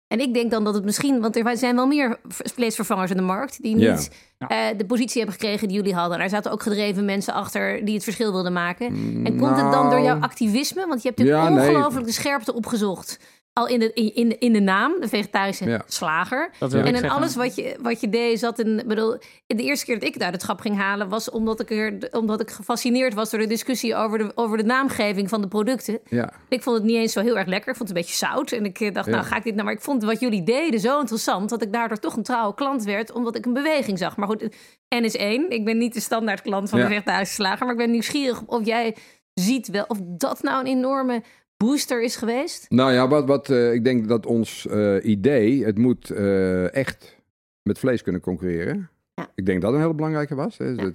[0.07, 3.23] En ik denk dan dat het misschien, want er zijn wel meer vleesvervangers in de
[3.23, 4.49] markt die niet Ja.
[4.71, 6.17] eh, de positie hebben gekregen die jullie hadden.
[6.19, 8.87] En er zaten ook gedreven mensen achter die het verschil wilden maken.
[9.25, 10.87] En komt het dan door jouw Nou, activisme?
[10.87, 11.69] Want je hebt natuurlijk Ja, nee.
[11.69, 13.19] ongelooflijk de scherpte opgezocht.
[13.53, 15.83] Al in de, in, in, in de naam, de vegetarische Ja.
[15.87, 16.51] slager.
[16.59, 17.09] En in zeggen.
[17.11, 18.79] alles wat je, wat je deed zat in...
[18.79, 21.09] ik bedoel, de eerste keer dat ik het uit het schap ging halen...
[21.09, 23.95] was omdat ik, er, omdat ik gefascineerd was door de discussie...
[23.95, 25.99] over de, over de naamgeving van de producten.
[26.09, 27.71] Ja, Ik vond het niet eens zo heel erg lekker.
[27.71, 28.53] Ik vond het een beetje zout.
[28.53, 29.13] En ik eh, dacht, Ja.
[29.13, 29.65] nou ga ik dit nou...
[29.65, 31.49] Maar ik vond wat jullie deden zo interessant...
[31.51, 33.13] dat ik daardoor toch een trouwe klant werd...
[33.13, 34.17] omdat ik een beweging zag.
[34.17, 34.49] Maar goed,
[34.95, 35.51] N is één.
[35.51, 36.85] Ik ben niet de standaard klant van Ja.
[36.85, 37.65] de vegetarische slager...
[37.65, 38.97] maar ik ben nieuwsgierig of jij
[39.35, 39.85] ziet wel...
[39.89, 41.23] of dat nou een enorme
[41.65, 42.71] booster is geweest.
[42.71, 47.17] Nou ja, wat, wat, eh, ik denk dat ons eh, idee, het moet eh, echt
[47.63, 48.91] met vlees kunnen concurreren.
[49.15, 49.31] Ja.
[49.35, 50.59] Ik denk dat een hele belangrijke was.
[50.59, 50.93] Hè.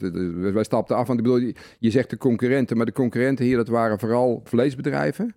[0.54, 3.68] Wij stapten af, want ik bedoel, je, zegt de concurrenten, maar de concurrenten hier, dat
[3.68, 5.36] waren vooral vleesbedrijven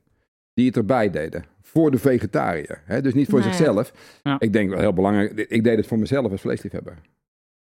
[0.55, 1.45] die het erbij deden.
[1.63, 2.83] Voor de vegetariër.
[2.85, 3.01] Hè.
[3.01, 3.57] Dus niet voor Nou ja.
[3.57, 3.93] zichzelf.
[4.23, 4.37] Ja.
[4.39, 6.99] Ik denk wel heel belangrijk, ik deed het voor mezelf als vleesliefhebber.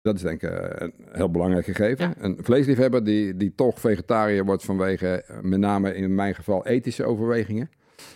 [0.04, 2.06] Dat is denk ik eh, een heel belangrijk gegeven.
[2.08, 2.14] Ja.
[2.18, 7.04] Een vleesliefhebber die, die toch vegetariër wordt vanwege eh, met name in mijn geval ethische
[7.04, 7.70] overwegingen.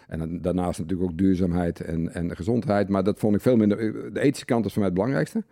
[0.08, 2.88] En daarnaast natuurlijk ook duurzaamheid en, en gezondheid.
[2.88, 3.76] Maar dat vond ik veel minder.
[4.12, 5.42] De ethische kant is voor mij het belangrijkste.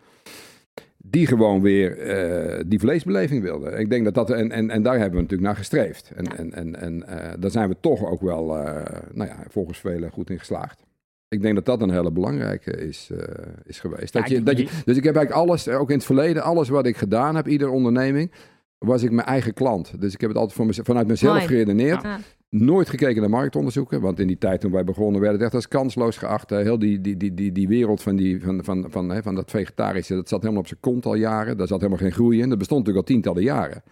[0.97, 3.79] die gewoon weer eh, die vleesbeleving wilden.
[3.79, 6.11] Ik denk dat dat, en, en, en daar hebben we natuurlijk naar gestreefd.
[6.17, 6.37] En, Ja.
[6.37, 10.11] en, en, en eh, daar zijn we toch ook wel, eh, nou ja, volgens velen
[10.11, 10.85] goed in geslaagd.
[11.29, 13.19] Ik denk dat dat een hele belangrijke is, eh,
[13.65, 14.13] is geweest.
[14.13, 16.87] Dat je, dat je, dus ik heb eigenlijk alles, ook in het verleden, alles wat
[16.87, 18.33] ik gedaan heb, iedere onderneming,
[18.79, 20.01] was ik mijn eigen klant.
[20.01, 21.47] Dus ik heb het altijd mezelf, vanuit mezelf Mooi.
[21.47, 22.03] geredeneerd.
[22.03, 22.19] Ja.
[22.49, 25.69] Nooit gekeken naar marktonderzoeken, want in die tijd toen wij begonnen werd het echt als
[25.69, 26.51] kansloos geacht.
[26.51, 26.63] hè.
[26.63, 29.51] Heel die, die, die, die, die wereld van, die, van, van, van, hè, van dat
[29.51, 31.57] vegetarische, dat zat helemaal op zijn kont al jaren.
[31.57, 32.49] Daar zat helemaal geen groei in.
[32.49, 33.83] Dat bestond natuurlijk al tientallen jaren.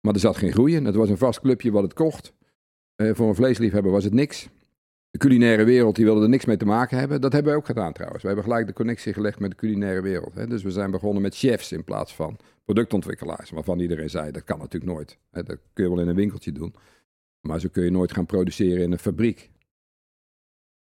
[0.00, 0.84] Maar er zat geen groei in.
[0.84, 2.32] Het was een vast clubje wat het kocht.
[2.96, 4.48] Eh, voor een vleesliefhebber was het niks.
[5.12, 7.20] De culinaire wereld die wilde er niks mee te maken hebben.
[7.20, 8.22] Dat hebben we ook gedaan trouwens.
[8.22, 10.34] We hebben gelijk de connectie gelegd met de culinaire wereld.
[10.34, 10.46] Hè.
[10.46, 13.50] Dus we zijn begonnen met chefs in plaats van productontwikkelaars.
[13.50, 15.18] Waarvan iedereen zei, dat kan natuurlijk nooit.
[15.30, 16.74] Hè, dat kun je wel in een winkeltje doen.
[17.40, 19.50] Maar zo kun je nooit gaan produceren in een fabriek.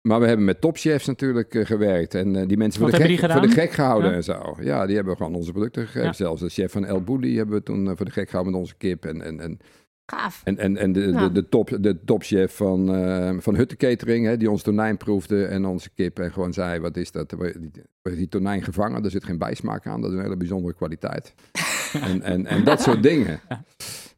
[0.01, 2.15] Maar we hebben met topchefs natuurlijk eh, gewerkt.
[2.15, 4.17] En eh, die mensen voor de, hebben gek, voor de gek gehouden Ja.
[4.17, 4.57] en zo.
[4.61, 6.07] Ja, die hebben gewoon onze producten gegeven.
[6.07, 6.13] Ja.
[6.13, 8.63] Zelfs de chef van El Bulli hebben we toen eh, voor de gek gehouden met
[8.63, 9.05] onze kip.
[9.05, 9.59] En, en, en,
[10.07, 10.41] Gaaf.
[10.45, 11.21] en, en, en de, Ja.
[11.29, 15.45] de, de, top, de topchef van, eh van Hutte Catering, hè, die ons tonijn proefde
[15.45, 16.19] en onze kip.
[16.19, 17.31] En gewoon zei, wat is dat?
[17.31, 20.01] Die, die tonijn gevangen, er zit geen bijsmaak aan.
[20.01, 21.35] Dat is een hele bijzondere kwaliteit.
[22.11, 23.41] en, en, en dat soort dingen.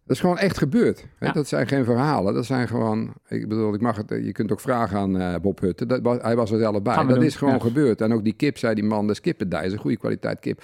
[0.04, 1.04] Dat is gewoon echt gebeurd.
[1.18, 1.26] Hè?
[1.26, 1.32] Ja.
[1.32, 2.34] Dat zijn geen verhalen.
[2.34, 3.12] Dat zijn gewoon.
[3.28, 4.08] Ik bedoel, ik mag het.
[4.08, 5.86] Je kunt ook vragen aan eh, Bob Hutte.
[5.86, 6.96] Dat, was- hij was er zelf bij.
[6.96, 7.60] Dat doen, is gewoon ja.
[7.60, 8.00] gebeurd.
[8.00, 9.58] En ook die kip, zei die man, dat is kippendij.
[9.58, 10.62] Dat is een goede kwaliteit kip.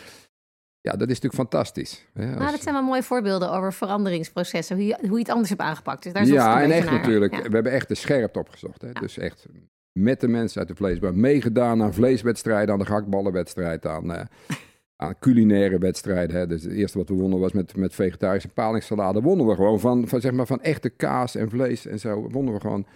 [0.85, 2.07] Ja, dat is natuurlijk fantastisch.
[2.13, 2.25] Hè?
[2.27, 4.77] Nou, Als- dat zijn wel mooie voorbeelden over veranderingsprocessen.
[4.77, 6.03] Hoe je, hoe je het anders hebt aangepakt.
[6.03, 6.95] Dus daar ja, en echt naar.
[6.95, 7.35] natuurlijk.
[7.35, 7.43] Ja.
[7.43, 8.83] We hebben echt de scherpte opgezocht.
[8.83, 8.93] Hè?
[8.93, 9.47] Dus echt
[9.93, 14.25] met de mensen uit de vleesbar meegedaan aan vleeswedstrijden, aan de gehaktballenwedstrijd, aan, eh,
[15.03, 16.37] aan culinaire wedstrijden.
[16.37, 16.47] Hè?
[16.47, 19.21] Dus het eerste wat we wonnen was met, met vegetarische palingssalade.
[19.21, 22.29] Wonnen we gewoon van, van, zeg maar, van echte kaas en vlees en zo.
[22.31, 22.87] Wonnen we gewoon.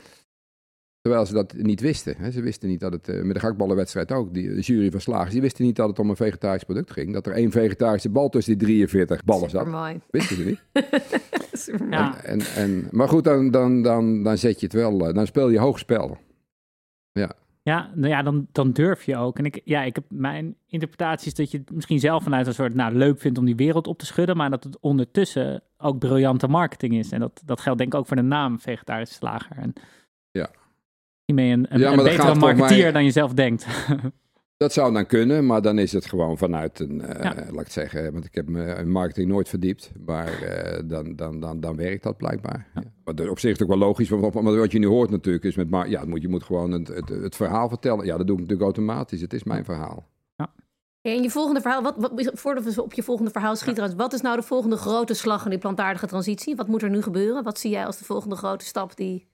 [1.00, 2.14] Terwijl ze dat niet wisten.
[2.16, 2.30] Hè?
[2.30, 5.32] Ze wisten niet dat het, eh, met de gehaktballenwedstrijd ook, die, de jury van slagers,
[5.32, 7.12] die wisten niet dat het om een vegetarisch product ging.
[7.12, 9.64] Dat er één vegetarische bal tussen die 43 ballen zat.
[9.64, 10.00] Supermooi.
[10.11, 10.62] Wisten ze niet.
[11.52, 11.92] Supermooi.
[11.92, 12.22] Ja.
[12.24, 15.48] En, en, maar goed, dan, dan, dan, dan zet je het wel, eh, dan speel
[15.48, 16.18] je hoog spel.
[17.68, 19.38] Ja, nou ja, dan, dan durf je ook.
[19.38, 22.54] En ik, ja, ik heb mijn interpretatie is dat je het misschien zelf vanuit een
[22.54, 25.98] soort nou, leuk vindt om die wereld op te schudden, maar dat het ondertussen ook
[25.98, 27.12] briljante marketing is.
[27.12, 29.56] En dat, dat geldt denk ik ook voor de naam vegetarische slager.
[29.56, 29.82] En Ja.
[31.28, 33.66] Hiermee een, een, Ja, een betere marketeer mij- dan je zelf denkt.
[34.56, 37.34] Dat zou dan kunnen, maar dan is het gewoon vanuit een, eh, Ja.
[37.50, 41.40] laat ik zeggen, want ik heb me in marketing nooit verdiept, maar eh, dan, dan,
[41.40, 42.66] dan, dan werkt dat blijkbaar.
[42.74, 42.82] Ja.
[43.04, 45.44] Maar dat- op zich is het ook wel logisch, want wat je nu hoort natuurlijk
[45.44, 48.04] is met, ja, het moet, je moet gewoon het, het, het verhaal vertellen.
[48.06, 50.06] Ja, dat doe ik natuurlijk automatisch, het is mijn verhaal.
[51.00, 54.20] En je volgende verhaal, wat, wat, voordat we op je volgende verhaal schieten, wat is
[54.20, 56.56] nou de volgende grote slag in die plantaardige transitie?
[56.56, 57.44] Wat moet er nu gebeuren?
[57.44, 59.26] Wat zie jij als de volgende grote stap die...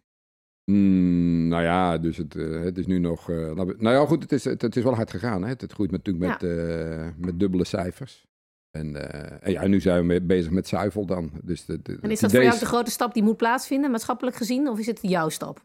[0.71, 3.31] Mm, nou ja, dus het, eh, het is nu nog.
[3.31, 5.43] eh, nou ja, goed, het is, het, het is wel hard gegaan.
[5.43, 5.49] Hè?
[5.49, 8.27] Het, groeit natuurlijk met, eh, met dubbele cijfers.
[8.71, 9.11] En,
[9.43, 11.31] en ja, nu zijn we bezig met zuivel dan.
[11.43, 14.37] Dus de, de, En is dat voor jou de grote stap die moet plaatsvinden, maatschappelijk
[14.37, 14.69] gezien?
[14.69, 15.65] Of is het jouw stap?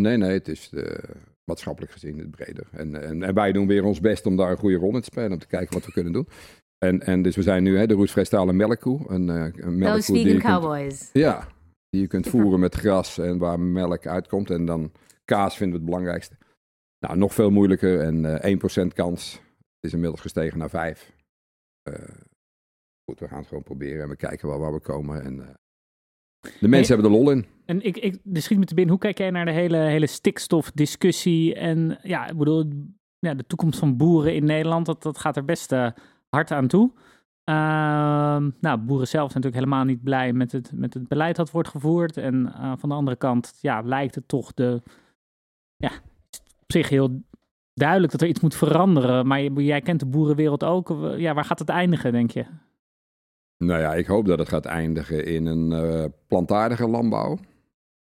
[0.00, 0.70] Nee, nee, het is
[1.44, 2.66] maatschappelijk gezien het breder.
[2.72, 5.08] En, en, en wij doen weer ons best om daar een goede rol in te
[5.12, 5.32] spelen.
[5.32, 6.28] Om te kijken wat we kunnen doen.
[6.78, 9.00] En, en dus we zijn nu hè, de roestvrijstalen melkkoe.
[9.08, 11.10] Een, eh, een Those melkkoe die vegan kunt- cowboys.
[11.12, 11.48] Ja,
[11.94, 14.50] die je kunt voeren met gras en waar melk uitkomt.
[14.50, 14.92] En dan
[15.24, 16.36] kaas vinden we het belangrijkste.
[16.98, 18.00] Nou, nog veel moeilijker.
[18.00, 19.40] En eh 1% kans
[19.80, 21.12] is inmiddels gestegen naar 5.
[21.82, 21.94] Eh,
[23.04, 25.22] goed, we gaan het gewoon proberen en we kijken wel waar we komen.
[25.22, 27.46] En, eh, de mensen hebben er lol in.
[27.64, 30.06] En ik, ik er schiet me te binnen, hoe kijk jij naar de hele, hele
[30.06, 31.54] stikstofdiscussie?
[31.54, 32.64] En ja, ik bedoel,
[33.18, 35.70] ja, de toekomst van boeren in Nederland, dat, dat gaat er best
[36.28, 36.92] hard aan toe.
[37.44, 41.50] Ehm, nou, boeren zelf zijn natuurlijk helemaal niet blij met het, met het beleid dat
[41.50, 42.16] wordt gevoerd.
[42.16, 44.82] En eh, van de andere kant, ja, lijkt het toch de,
[45.76, 45.90] ja,
[46.60, 47.22] op zich heel
[47.74, 49.26] duidelijk dat er iets moet veranderen.
[49.26, 50.88] Maar jij kent de boerenwereld ook.
[51.16, 52.44] Ja, waar gaat het eindigen, denk je?
[53.64, 57.38] Nou ja, ik hoop dat het gaat eindigen in een eh, plantaardige landbouw.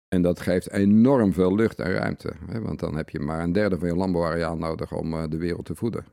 [0.08, 2.34] En dat geeft enorm veel lucht en ruimte.
[2.46, 2.62] Hè?
[2.62, 5.66] Want dan heb je maar een derde van je landbouwareaal nodig om eh, de wereld
[5.66, 6.06] te voeden.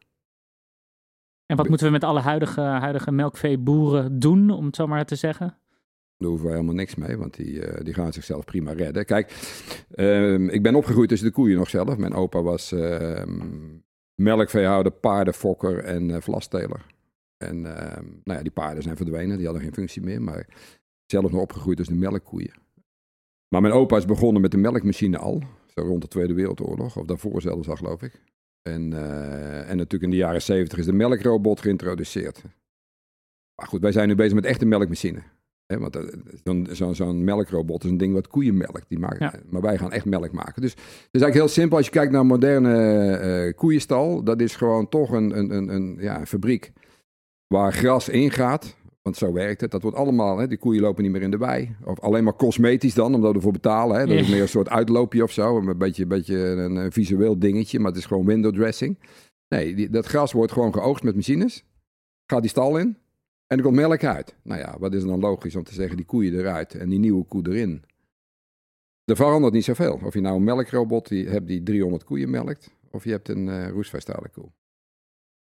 [1.51, 5.15] En wat moeten we met alle huidige, huidige melkveeboeren doen, om het zo maar te
[5.15, 5.59] zeggen?
[6.17, 9.05] Daar hoeven we helemaal niks mee, want die, eh, die gaan zichzelf prima redden.
[9.05, 9.33] Kijk,
[9.91, 11.97] ehm, ik ben opgegroeid tussen de koeien nog zelf.
[11.97, 13.41] Mijn opa was ehm,
[14.15, 16.87] melkveehouder, paardenfokker en eh vlasteler.
[17.37, 20.23] En ehm, nou ja, die paarden zijn verdwenen, die hadden geen functie meer.
[20.23, 20.47] Maar
[21.07, 22.55] zelf nog opgegroeid tussen de melkkoeien.
[23.49, 27.07] Maar mijn opa is begonnen met de melkmachine al, zo rond de Tweede Wereldoorlog, of
[27.07, 28.21] daarvoor zelfs al geloof ik.
[28.69, 32.43] En, eh, en natuurlijk in de jaren zeventig is de melkrobot geïntroduceerd.
[33.55, 35.23] Maar goed, wij zijn nu bezig met echte melkmachine.
[35.67, 38.89] Want eh, zo'n zo'n melkrobot is een ding wat koeien melkt.
[38.89, 39.35] Die maken, Ja.
[39.51, 40.63] Maar wij gaan echt melk maken.
[40.63, 41.77] Dus het is eigenlijk heel simpel.
[41.77, 42.77] Als je kijkt naar een moderne
[43.17, 46.73] eh, koeienstal, dat is gewoon toch een, een, een, een, ja, een fabriek.
[47.47, 48.77] waar gras ingaat.
[49.09, 49.71] Want zo werkt het.
[49.71, 51.77] Dat wordt allemaal, hè, die koeien lopen niet meer in de wei.
[51.85, 53.99] Of alleen maar cosmetisch dan, omdat we ervoor betalen.
[53.99, 54.07] Hè.
[54.07, 55.57] Dat is meer een soort uitloopje of zo.
[55.57, 58.99] Een beetje, beetje een, visueel dingetje, maar het is gewoon window dressing.
[59.49, 61.65] Nee, die, dat gras wordt gewoon geoogst met machines.
[62.27, 62.97] Gaat die stal in
[63.47, 64.37] en er komt melk uit.
[64.43, 67.25] Nou ja, wat is dan logisch om te zeggen, die koeien eruit en die nieuwe
[67.25, 67.85] koe erin.
[69.05, 70.01] Er verandert niet zoveel.
[70.05, 73.71] Of je nou een melkrobot die, hebt die 300 koeien melkt, of je hebt een
[73.71, 74.51] roestvrijstalen koe.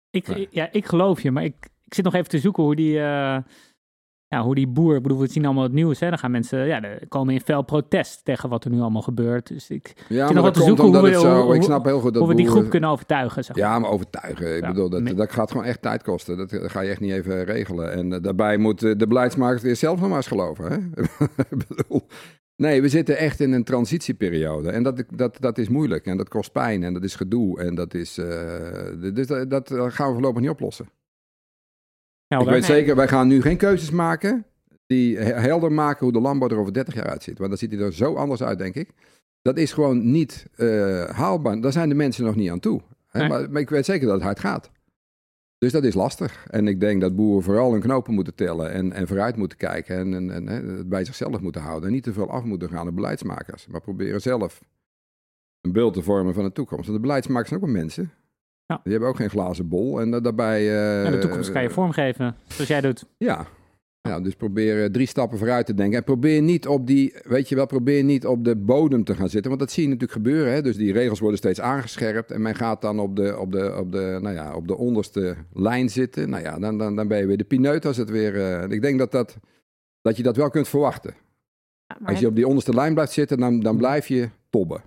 [0.10, 2.98] Ik, ja, ik geloof je, maar ik, ik zit nog even te zoeken hoe die,
[3.00, 3.38] eh,
[4.28, 6.10] ja, hoe die boer, ik bedoel, we zien allemaal het nieuws, hè.
[6.10, 9.48] Dan gaan mensen, ja, er komen in fel protest tegen wat er nu allemaal gebeurt.
[9.48, 11.42] Dus ik, Ja, nog wat te zoeken hoe we- zo...
[11.42, 13.66] hoe- ik snap heel goed dat hoe we die boeren- groep kunnen overtuigen, zeg maar.
[13.66, 14.56] Ja, maar overtuigen.
[14.56, 16.38] Ik Ja, bedoel, dat, dat gaat gewoon echt tijd kosten.
[16.38, 17.92] Dat, ga je echt niet even regelen.
[17.94, 20.72] En eh, daarbij moet eh, de beleidsmaker weer zelf nog maar eens geloven.
[20.72, 20.78] Hè?
[21.50, 22.08] Ik bedoel,
[22.56, 24.70] nee, we zitten echt in een transitieperiode.
[24.70, 26.06] En dat, dat, dat is moeilijk.
[26.06, 26.84] En dat kost pijn.
[26.84, 27.60] En dat is gedoe.
[27.60, 28.14] En dat is...
[29.14, 30.86] dus dat, dat gaan we voorlopig niet oplossen.
[32.30, 32.48] Helder.
[32.56, 32.78] Ik weet Nee.
[32.80, 34.46] zeker, wij gaan nu geen keuzes maken...
[34.86, 37.38] die he- helder maken hoe de landbouw er over 30 jaar uitziet.
[37.38, 38.90] Want dan ziet hij er zo anders uit, denk ik.
[39.42, 41.62] Dat is gewoon niet eh, haalbaar.
[41.62, 42.82] Daar zijn de mensen nog niet aan toe.
[43.08, 43.20] Hè?
[43.20, 43.30] Nee.
[43.30, 44.72] Maar, maar ik weet zeker dat het hard gaat.
[45.58, 46.48] Dus dat is lastig.
[46.50, 50.14] En ik denk dat boeren vooral hun knopen moeten tellen en, en vooruit moeten kijken
[50.14, 51.88] en, en, het bij zichzelf moeten houden.
[51.88, 54.62] En niet te veel af moeten gaan aan de beleidsmakers, maar proberen zelf
[55.62, 56.86] een beeld te vormen van de toekomst.
[56.86, 58.12] Want de beleidsmakers zijn ook wel mensen.
[58.74, 58.80] Ja.
[58.84, 60.02] Die hebben ook geen glazen bol.
[60.02, 60.60] En da- daarbij...
[60.60, 63.06] eh, Ja, de toekomst kan je vormgeven, zoals jij doet.
[63.18, 63.46] ja.
[64.02, 65.98] ja, dus probeer eh, drie stappen vooruit te denken.
[65.98, 69.30] En probeer niet op die, weet je wel, probeer niet op de bodem te gaan
[69.30, 69.50] zitten.
[69.50, 70.54] Want dat zie je natuurlijk gebeuren.
[70.54, 70.62] Hè?
[70.62, 72.32] Dus die regels worden steeds aangescherpt.
[72.32, 75.36] En men gaat dan op de, op de, op de, nou ja, op de onderste
[75.54, 76.30] lijn zitten.
[76.30, 78.36] Nou ja, dan, dan, dan ben je weer de pineut als het weer...
[78.62, 79.38] eh, ik denk dat, dat,
[80.02, 81.14] dat je dat wel kunt verwachten.
[81.88, 84.82] Ja, Als je op die onderste lijn blijft zitten, dan, dan blijf je tobben.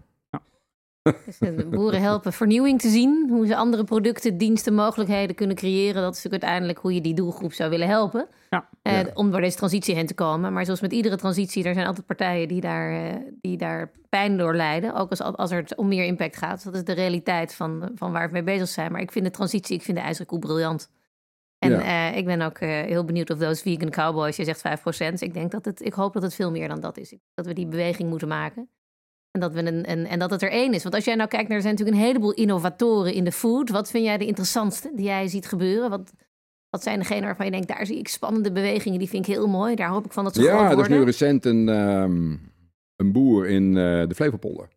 [1.03, 3.27] Dus de boeren helpen vernieuwing te zien.
[3.31, 6.03] Hoe ze andere producten, diensten, mogelijkheden kunnen creëren.
[6.03, 8.27] Dat is natuurlijk uiteindelijk hoe je die doelgroep zou willen helpen.
[8.51, 8.69] Ja.
[8.83, 9.11] Eh, Ja.
[9.15, 10.53] Om door deze transitie heen te komen.
[10.53, 14.37] Maar zoals met iedere transitie, er zijn altijd partijen die daar, eh, die daar pijn
[14.37, 14.95] door lijden.
[14.95, 16.65] Ook als, als er om meer impact gaat.
[16.65, 18.93] Dat is de realiteit van, van waar we mee bezig zijn.
[18.93, 20.91] Maar ik vind de transitie, ik vind de ijzeren koe briljant.
[21.59, 22.11] En Ja.
[22.11, 25.21] eh, ik ben ook eh, heel benieuwd of those vegan cowboys, je zegt 5%.
[25.21, 27.15] Ik denk dat het, ik hoop dat het veel meer dan dat is.
[27.35, 28.69] Dat we die beweging moeten maken.
[29.33, 30.83] En dat, we een, en dat het er één is.
[30.83, 33.71] Want als jij nou kijkt naar, er zijn natuurlijk een heleboel innovatoren in de food.
[33.71, 35.90] Wat vind jij de interessantste die jij ziet gebeuren?
[35.90, 36.12] Wat,
[36.71, 39.49] wat zijn degenen waarvan je denkt, daar zie ik spannende bewegingen, die vind ik heel
[39.49, 39.75] mooi.
[39.75, 40.99] Daar hoop ik van dat ze groot Ja, er is worden.
[40.99, 42.37] nu recent een, ehm,
[42.97, 44.68] een boer in eh, de Flevopolder.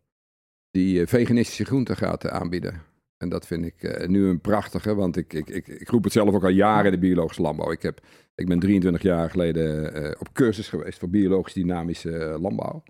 [0.70, 2.82] Die eh, veganistische groenten gaat aanbieden.
[3.16, 6.12] En dat vind ik eh, nu een prachtige, want ik, ik, ik, ik roep het
[6.12, 7.70] zelf ook al jaren in de biologische landbouw.
[7.70, 8.00] Ik, heb,
[8.34, 12.82] ik ben 23 jaar geleden op cursus geweest voor biologisch dynamische landbouw.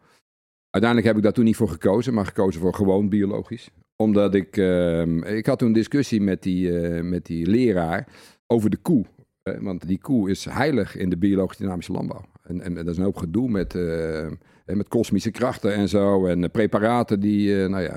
[0.77, 3.71] Uiteindelijk heb ik daar toen niet voor gekozen, maar gekozen voor gewoon biologisch.
[3.97, 8.09] Omdat ik, ehm, ik had toen een discussie met die, eh, met die leraar
[8.47, 9.05] over de koe.
[9.61, 12.25] Want die koe is heilig in de biologisch dynamische landbouw.
[12.43, 14.33] En, en, dat is een hoop gedoe met, eh, eh,
[14.65, 16.27] met kosmische krachten en zo.
[16.27, 17.95] En eh, preparaten die, eh, nou ja,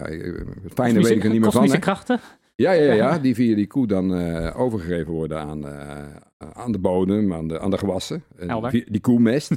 [0.74, 1.62] fijne weet ik er niet meer van.
[1.62, 2.20] Kosmische krachten.
[2.56, 4.14] Ja, ja, ja, ja, die via die koe dan
[4.54, 5.66] overgegeven worden aan,
[6.38, 8.24] aan de bodem, aan de, aan de gewassen.
[8.72, 9.52] Via- die koemest.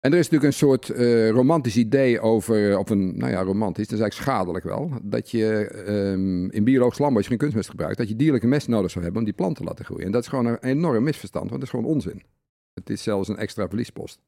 [0.00, 3.88] En er is natuurlijk een soort eh, romantisch idee over, of een, nou ja, romantisch,
[3.88, 7.70] dat is eigenlijk schadelijk wel, dat je ehm, in biologisch landbouw, als je geen kunstmest
[7.70, 10.06] gebruikt, dat je dierlijke mest nodig zou hebben om die planten te laten groeien.
[10.06, 12.22] En dat is gewoon een enorm misverstand, want dat is gewoon onzin.
[12.74, 14.20] Het is zelfs een extra verliespost.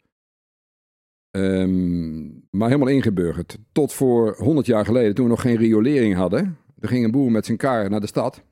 [1.31, 3.59] Ehm, maar helemaal ingeburgerd.
[3.73, 6.59] Tot voor 100 jaar geleden, toen we nog geen riolering hadden.
[6.79, 8.43] Er ging een boer met zijn kar naar de stad.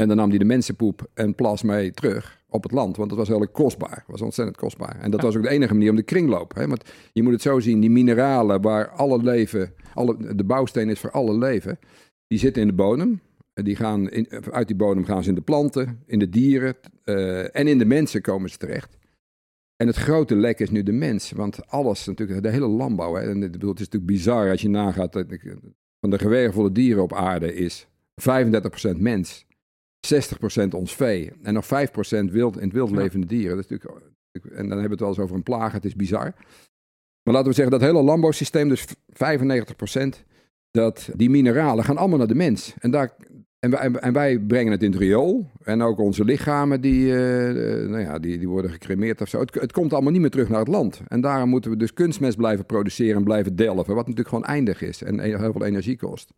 [0.00, 2.96] En dan nam hij de mensenpoep en plas mee terug op het land.
[2.96, 3.94] Want dat was heel kostbaar.
[3.96, 5.00] Dat was ontzettend kostbaar.
[5.00, 6.54] En dat was ook de enige manier om de kringloop.
[6.54, 6.66] Hè?
[6.66, 11.00] Want je moet het zo zien, die mineralen waar alle leven, alle, de bouwsteen is
[11.00, 11.78] voor alle leven.
[12.26, 13.20] Die zitten in de bodem.
[13.52, 16.76] En Die gaan in, uit die bodem gaan ze in de planten, in de dieren
[17.04, 18.96] eh, en in de mensen komen ze terecht.
[19.76, 21.30] En het grote lek is nu de mens.
[21.30, 23.14] Want alles, natuurlijk, de hele landbouw.
[23.14, 25.12] Hè, en bedoel, het is natuurlijk bizar als je nagaat.
[25.12, 25.26] Dat
[26.00, 27.86] van de gewervelvolle dieren op aarde is
[28.20, 29.46] 35% mens,
[30.00, 31.32] 60% ons vee.
[31.42, 31.68] En nog 5%
[32.32, 33.56] wild, in het wild levende dieren.
[33.56, 35.72] Dat is natuurlijk, en dan hebben we het wel eens over een plaag.
[35.72, 36.34] Het is bizar.
[37.22, 40.24] Maar laten we zeggen dat hele landbouwsysteem, dus 95%,
[40.70, 42.74] dat die mineralen gaan allemaal naar de mens.
[42.78, 43.16] En daar,
[43.58, 45.50] en wij, en wij brengen het in het riool.
[45.62, 49.40] En ook onze lichamen, die, eh, eh, nou ja, die, die worden gecremeerd of zo.
[49.40, 51.00] Het, het komt allemaal niet meer terug naar het land.
[51.08, 53.94] En daarom moeten we dus kunstmest blijven produceren en blijven delven.
[53.94, 56.32] Wat natuurlijk gewoon eindig is en heel veel energie kost.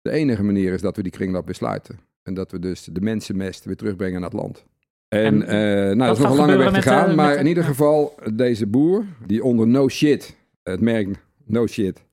[0.00, 1.98] De enige manier is dat we die kringloop besluiten.
[2.28, 4.64] En dat we dus de mensenmest weer terugbrengen naar het land.
[5.08, 7.08] En, En eh, nou, dat is nog een lange weg te gaan.
[7.08, 11.08] eh, maar in ieder geval, deze boer, die onder no shit, het merk
[11.44, 12.04] no shit,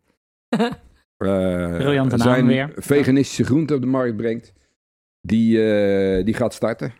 [1.18, 2.72] naam zijn weer.
[2.76, 4.53] veganistische groenten op de markt brengt,
[5.22, 5.51] die,
[6.24, 6.93] die gaat starten.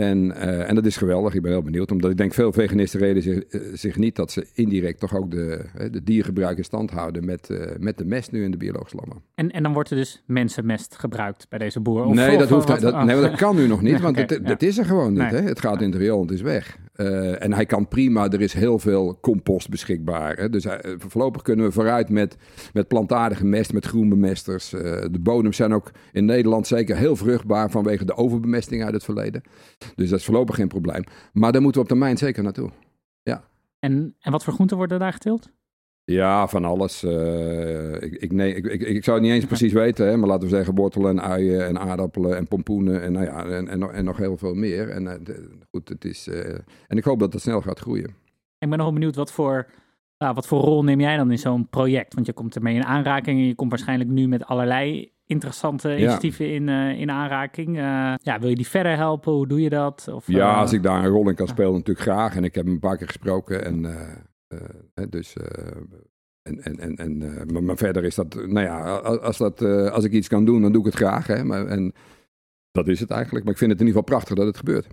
[0.00, 1.34] En, eh, en dat is geweldig.
[1.34, 1.90] Ik ben heel benieuwd.
[1.90, 5.30] Omdat ik denk veel veganisten reden zich, eh, zich niet dat ze indirect toch ook
[5.30, 8.96] de, de diergebruik in stand houden met, eh, met de mest nu in de biologische
[8.96, 9.22] landbouw.
[9.34, 12.04] En, en dan wordt er dus mensenmest gebruikt bij deze boer?
[12.04, 14.30] Of, nee, of- dat hoeft, dat, nee, dat kan nu nog niet, Nee, want het,
[14.30, 14.40] ja.
[14.42, 15.30] het is er gewoon niet.
[15.30, 15.40] Nee.
[15.40, 15.48] Hè?
[15.48, 16.78] Het gaat in het riool, het is weg.
[16.96, 20.36] Eh, en hij kan prima, er is heel veel compost beschikbaar.
[20.36, 20.50] Hè?
[20.50, 22.36] Dus eh, voorlopig kunnen we vooruit met,
[22.72, 24.72] met plantaardige mest, met groenbemesters.
[24.72, 24.80] Eh,
[25.10, 29.42] de bodems zijn ook in Nederland zeker heel vruchtbaar vanwege de overbemesting uit het verleden.
[29.94, 31.04] Dus dat is voorlopig geen probleem.
[31.32, 32.70] Maar daar moeten we op termijn zeker naartoe.
[33.78, 35.50] En, en wat voor groenten worden daar geteeld?
[36.12, 37.02] Ja, van alles.
[37.02, 40.28] Eh, ik, ik, nee, ik, ik, ik zou het niet eens precies weten, hè, maar
[40.28, 43.78] laten we zeggen wortelen en uien en aardappelen en pompoenen en, nou ja, en, en,
[43.78, 44.88] nog- en nog heel veel meer.
[44.88, 45.34] En eh,
[45.70, 46.54] goed, het is, eh,
[46.86, 48.04] en ik hoop dat het snel gaat groeien.
[48.58, 49.66] Ik ben nog wel benieuwd, wat voor,
[50.18, 52.14] nou, wat voor rol neem jij dan in zo'n project?
[52.14, 56.52] Want je komt ermee in aanraking en je komt waarschijnlijk nu met allerlei interessante initiatieven
[56.52, 57.76] in, in aanraking.
[58.22, 59.32] Ja, wil je die verder helpen?
[59.32, 60.08] Hoe doe je dat?
[60.12, 62.36] Of, Ja, als ik daar een rol in kan spelen, natuurlijk graag.
[62.36, 63.64] En ik heb hem een paar keer gesproken.
[63.64, 63.84] En,
[65.08, 65.76] dus, eh,
[66.42, 69.90] en, en, en, en, eh, maar, maar verder is dat, nou ja, als, dat, eh,
[69.90, 71.26] als ik iets kan doen, dan doe ik het graag.
[71.26, 71.92] Hè, maar, en
[72.70, 73.44] dat is het eigenlijk.
[73.44, 74.86] Maar ik vind het in ieder geval prachtig dat het gebeurt.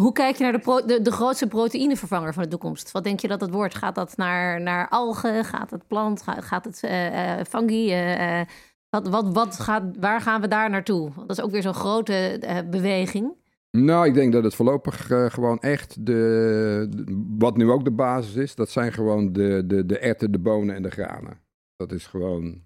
[0.00, 2.90] Hoe kijk je naar de, pro- de, de grootste proteïnevervanger van de toekomst?
[2.92, 3.74] Wat denk je dat het wordt?
[3.74, 5.44] Gaat dat naar, naar algen?
[5.44, 6.22] Gaat het plant?
[6.22, 7.90] Gaat, gaat het eh, eh, fungi?
[7.90, 8.46] Eh, eh,
[8.90, 11.12] wat, wat, wat gaat, waar gaan we daar naartoe?
[11.14, 13.32] Want Dat is ook weer zo'n grote eh, beweging.
[13.70, 17.90] Nou, ik denk dat het voorlopig eh, gewoon echt de, de- Wat nu ook de
[17.90, 21.40] basis is, dat zijn gewoon de, de, de erwten, de bonen en de granen.
[21.76, 22.62] Dat is gewoon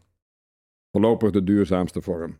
[0.90, 2.38] voorlopig de duurzaamste vorm.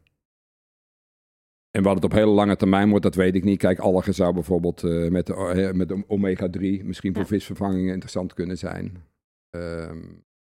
[1.70, 3.58] En wat het op hele lange termijn wordt, dat weet ik niet.
[3.58, 7.28] Kijk, algen zou bijvoorbeeld eh, met, de, eh, met de omega-3 misschien voor Ja.
[7.28, 9.04] visvervangingen interessant kunnen zijn.
[9.50, 10.02] Ehm,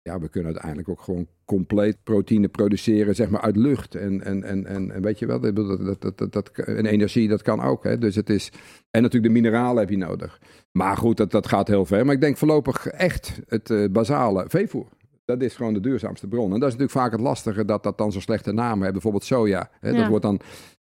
[0.04, 3.94] ja, we kunnen uiteindelijk ook gewoon compleet proteïne produceren, zeg maar, uit lucht.
[3.94, 7.42] En, en, en, en, weet je wel, dat, dat, dat, dat, dat, en energie, dat
[7.42, 7.84] kan ook.
[7.84, 7.98] Hè?
[7.98, 8.52] Dus het is,
[8.90, 10.40] en natuurlijk de mineralen heb je nodig.
[10.72, 12.04] Maar goed, dat, dat gaat heel ver.
[12.04, 14.86] Maar ik denk voorlopig echt het eh, basale veevoer.
[15.24, 16.52] Dat is gewoon de duurzaamste bron.
[16.52, 18.92] En dat is natuurlijk vaak het lastige dat dat dan zo'n slechte naam heeft.
[18.92, 19.70] Bijvoorbeeld soja.
[19.80, 19.90] Hè?
[19.90, 19.96] Ja.
[19.96, 20.40] Dat wordt dan,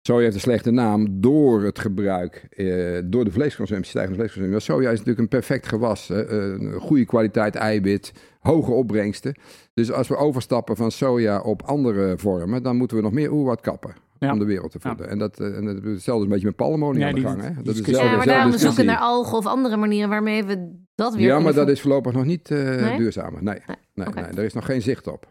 [0.03, 4.53] soja heeft een slechte naam door het gebruik, eh, door de vleesconsumptie, stijgende vleesconsumptie.
[4.53, 6.09] Maar soja is natuurlijk een perfect gewas.
[6.09, 6.27] hè.
[6.27, 9.35] Eh, een goede kwaliteit eiwit, hoge opbrengsten.
[9.75, 13.61] Dus als we overstappen van soja op andere vormen, dan moeten we nog meer oerwoud
[13.61, 13.95] kappen.
[14.19, 14.33] Ja.
[14.33, 15.09] Om de wereld te voeden.
[15.09, 17.43] En, dat, eh, en dat hetzelfde is een beetje met palmolie Ja, aan de gang.
[17.43, 17.63] Hè?
[17.63, 21.27] Dat is Ja, maar daarom zoeken naar algen of andere manieren waarmee we dat weer
[21.27, 22.97] Ja, maar dat is voorlopig nog niet eh Nee?
[22.97, 23.43] duurzamer.
[23.43, 23.59] Nee,
[23.95, 25.29] Nee, nee, daar is nog geen zicht op.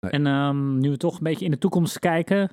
[0.00, 2.50] En ehm, nu we toch een beetje in de toekomst kijken,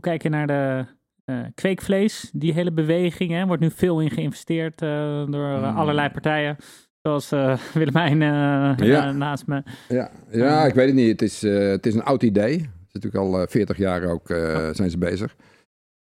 [0.00, 0.84] hoe kijk je naar de
[1.24, 2.30] eh, kweekvlees?
[2.32, 4.88] Die hele beweging, hè, wordt nu veel in geïnvesteerd eh,
[5.30, 5.76] door eh, Hmm.
[5.76, 6.56] allerlei partijen.
[7.02, 7.30] Zoals
[7.74, 8.20] Willemijn
[8.86, 9.12] Ja.
[9.12, 9.62] naast me.
[9.88, 11.10] Ja, ja ik weet het niet.
[11.10, 12.52] Het is, het is een oud idee.
[12.52, 14.26] Het is natuurlijk al eh, 40 jaar ook
[14.72, 15.36] zijn ze bezig.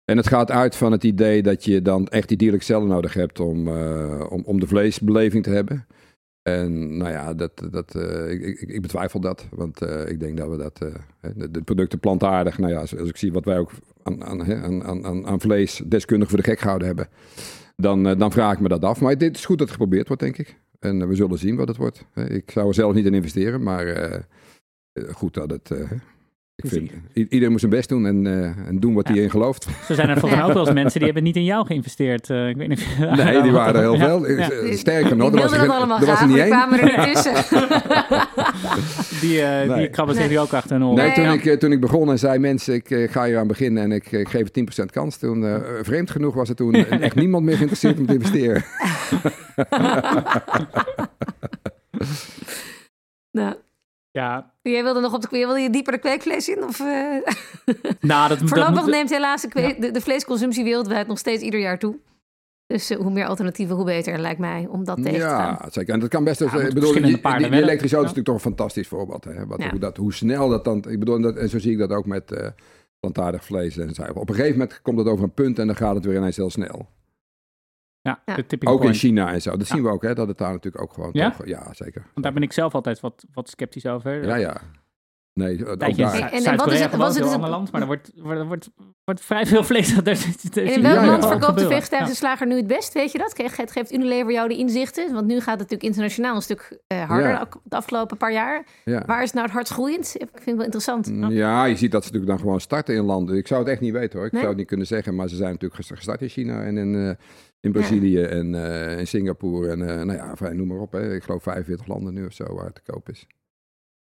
[0.05, 3.15] En het gaat uit van het idee dat je dan echt die dierlijke cellen nodig
[3.15, 3.69] hebt om,
[4.29, 5.87] om, om de vleesbeleving te hebben.
[6.43, 9.47] En nou ja, dat, dat, eh, ik, ik, ik betwijfel dat.
[9.51, 10.81] Want eh, ik denk dat we dat.
[10.81, 12.59] eh, de, de producten plantaardig.
[12.59, 13.71] Nou ja, als, ik zie wat wij ook
[14.03, 17.09] aan, aan, aan, aan, vlees deskundig voor de gek gehouden hebben.
[17.77, 19.01] Dan, dan vraag ik me dat af.
[19.01, 20.59] Maar dit is goed dat het geprobeerd wordt, denk ik.
[20.79, 22.05] En we zullen zien wat het wordt.
[22.15, 24.27] Ik zou er zelf niet in investeren, maar
[25.11, 25.71] goed dat het.
[26.63, 29.15] Ik vind, i- iedereen moet zijn best doen en, eh, en doen wat Ja.
[29.15, 29.67] hij in gelooft.
[29.87, 32.31] Zo zijn er volgens mij ook wel eens mensen die hebben niet in jou geïnvesteerd.
[32.31, 34.29] Eh, ik weet niet of Nee, die waren er heel Ja, veel.
[34.31, 34.51] ja.
[34.51, 36.49] Eh, Sterker nog, er was er, dat allemaal er was er niet één.
[36.49, 37.33] kwamen er niet tussen.
[39.21, 39.91] Die, eh, die Nee.
[39.91, 40.97] krabben zich nu ook achter hun oren.
[41.05, 41.33] Nee, toen, Ja.
[41.33, 44.29] ik, toen ik begon en zei mensen, ik ga hier aan beginnen en ik, ik
[44.29, 45.17] geef het 10% kans.
[45.17, 46.75] Toen, eh, vreemd genoeg was er toen
[47.09, 48.65] echt niemand meer geïnteresseerd om te investeren.
[53.31, 53.55] nou,
[54.19, 56.65] Ja, jij wilde nog op de wilde je dieper de kweekvlees in?
[56.65, 56.87] Of, eh?
[58.01, 61.43] nou, dat, dat Voorlopig moet- neemt helaas de, kwee- de, de vleesconsumptie wereldwijd nog steeds
[61.43, 61.97] ieder jaar toe.
[62.67, 65.59] Dus eh, hoe meer alternatieven, hoe beter, lijkt mij, om dat tegen te gaan.
[65.63, 65.95] Ja, zeker.
[65.95, 66.39] En dat kan best.
[66.39, 67.53] Dus, Ja, ik bedoel, die, die, die wedden.
[67.53, 68.21] elektrische auto is Ja.
[68.21, 69.25] natuurlijk toch een fantastisch voorbeeld.
[69.25, 69.47] Hè?
[69.47, 69.71] Wat, Ja.
[69.71, 70.77] hoe, dat, hoe snel dat dan.
[70.89, 72.49] Ik bedoel, en dat, en zo zie ik dat ook met eh
[73.01, 74.21] plantaardig vlees en zuivel.
[74.21, 76.37] Op een gegeven moment komt het over een punt en dan gaat het weer ineens
[76.37, 76.89] heel snel.
[78.09, 78.35] Ja, Ja.
[78.35, 78.97] de tipping Ook in point.
[78.99, 79.51] China en zo.
[79.57, 79.75] Dat Ja.
[79.75, 80.15] zien we ook, hè?
[80.15, 81.11] Dat het daar natuurlijk ook gewoon.
[81.13, 81.31] Ja?
[81.31, 82.03] toch- ja zeker.
[82.13, 84.25] Want daar ben ik zelf altijd wat, wat sceptisch over.
[84.27, 84.57] Ja, ja.
[85.33, 86.15] Nee, ook Tijdje in daar.
[86.21, 88.69] En- en wat is het- het- ander land, maar er wordt, wordt, wordt,
[89.05, 89.97] wordt vrij veel vlees.
[89.97, 91.29] Er, er, er, En in welk Ja, land ja.
[91.29, 92.93] verkoopt de vegetarische slager nu het best?
[92.93, 93.35] Weet je dat?
[93.37, 95.13] Geeft, geeft Unilever jou de inzichten?
[95.15, 97.49] Want nu gaat het natuurlijk internationaal een stuk eh, harder Ja.
[97.65, 98.67] de afgelopen paar jaar.
[98.85, 99.03] Ja.
[99.07, 100.15] Waar is het nou het hardst groeiend?
[100.15, 101.11] Ik vind het wel interessant.
[101.33, 103.37] Ja, je ziet dat ze natuurlijk dan gewoon starten in landen.
[103.37, 104.27] Ik zou het echt niet weten hoor.
[104.27, 104.41] Ik Nee?
[104.41, 105.15] zou het niet kunnen zeggen.
[105.15, 107.11] Maar ze zijn natuurlijk ges- gestart in China en in, eh,
[107.61, 108.55] in Brazilië en
[108.99, 109.71] in Singapore.
[109.71, 110.93] En eh, nou ja, noem maar op.
[110.93, 111.15] Hè.
[111.15, 113.27] Ik geloof 45 landen nu of zo waar het te koop is.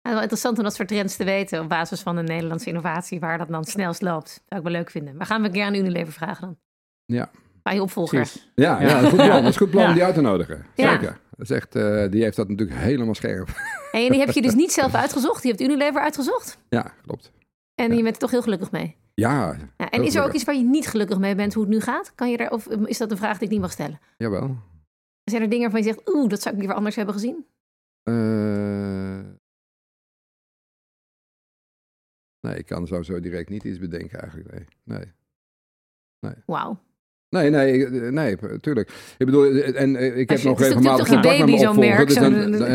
[0.00, 3.20] Ja, wel interessant om dat soort trends te weten op basis van een Nederlandse innovatie
[3.20, 4.42] waar dat dan snelst loopt.
[4.46, 5.16] Zou ik wel leuk vinden.
[5.16, 6.40] Maar gaan we een keer aan Unilever vragen
[7.06, 7.28] dan?
[7.62, 8.32] Bij je opvolger.
[8.54, 8.88] Ja, ja.
[8.88, 9.42] dat is een goed plan.
[9.42, 9.94] Dat is goed plan om Ja.
[9.94, 10.66] die uit te nodigen.
[10.74, 10.90] Ja.
[10.90, 11.20] Zeker.
[11.30, 13.48] Dat is echt, eh, die heeft dat natuurlijk helemaal scherp.
[13.92, 15.42] En die heb je dus niet zelf uitgezocht.
[15.42, 16.58] Die heeft Unilever uitgezocht.
[16.68, 17.32] Ja, klopt.
[17.74, 18.96] En je bent er toch heel gelukkig mee.
[19.18, 21.72] Ja, Ja, en is er ook iets waar je niet gelukkig mee bent hoe het
[21.72, 22.14] nu gaat?
[22.14, 23.98] Kan je daar, of is dat een vraag die ik niet mag stellen?
[24.16, 24.56] jawel.
[25.24, 27.46] Zijn er dingen waarvan je zegt, oeh, dat zou ik liever anders hebben gezien?
[28.02, 29.20] Eh,
[32.40, 34.76] nee, ik kan zo, zo direct niet iets bedenken eigenlijk.
[34.84, 35.12] Nee,
[36.20, 36.34] nee.
[36.46, 36.78] Wauw.
[37.30, 38.88] Nee, nee, eh, nee, tuurlijk.
[39.18, 41.68] Ik bedoel, eh, en eh, ik Als heb nog het is regelmatig contact met mijn
[41.68, 42.14] opvolger, dus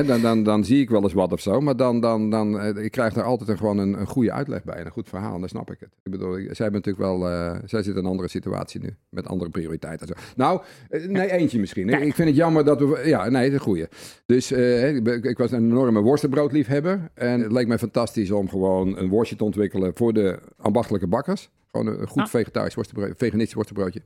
[0.08, 1.62] dan, dan, dan, zie ik wel eens wat of zo.
[1.62, 4.76] Maar dan, dan, dan ik krijg daar altijd een, gewoon een, een goede uitleg bij
[4.76, 5.34] en een goed verhaal.
[5.34, 5.89] En dan snap ik het.
[6.04, 7.20] Ik bedoel, ik- zij hebben natuurlijk wel,
[7.66, 8.95] zij zitten in een andere situatie nu.
[9.10, 10.08] Met andere prioriteiten.
[10.08, 10.24] en Zo.
[10.36, 10.62] Nou,
[11.08, 11.89] nee, eentje misschien.
[11.89, 13.89] Ik, ik vind het jammer dat we, ja, nee, de goede.
[14.26, 17.10] Dus eh, ik, ben- ik was een enorme worstenbroodliefhebber.
[17.14, 21.49] En het leek mij fantastisch om gewoon een worstje te ontwikkelen voor de ambachtelijke bakkers.
[21.78, 22.28] Gewoon een goed Ah.
[22.28, 24.01] vegetarisch worstenbrood, veganistisch worstenbroodje.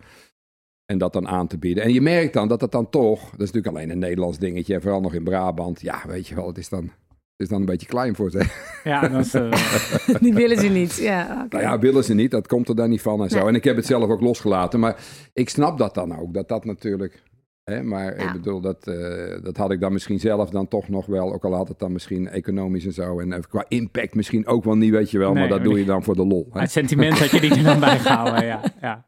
[0.86, 1.84] En dat dan aan te bieden.
[1.84, 4.74] En je merkt dan dat dat dan toch, dat is natuurlijk alleen een Nederlands dingetje,
[4.74, 5.82] en vooral nog in Brabant.
[5.82, 6.92] Ja, weet je wel, het is dan, het
[7.38, 8.46] is dan een beetje klein voor ze.
[8.84, 10.96] Ja, dat is, eh, Die willen ze niet.
[10.96, 11.56] Ja, oké.
[11.56, 13.38] Nou ja, willen ze niet, dat komt er dan niet van en zo.
[13.40, 13.48] Nee.
[13.48, 15.04] En ik heb het zelf ook losgelaten, maar
[15.34, 17.24] ik snap dat dan ook, dat dat natuurlijk...
[17.72, 18.26] Hè, maar Ja.
[18.26, 21.46] ik bedoel, dat, eh, dat had ik dan misschien zelf dan toch nog wel, ook
[21.46, 23.20] al had het dan misschien economisch en zo.
[23.20, 25.80] En eh, qua impact misschien ook wel niet, weet je wel, Nee, maar dat doe
[25.80, 26.48] je dan voor de lol.
[26.54, 26.60] Hè.
[26.60, 28.46] het sentiment had je die er dan bij gehouden.
[28.46, 29.06] Ja, ja.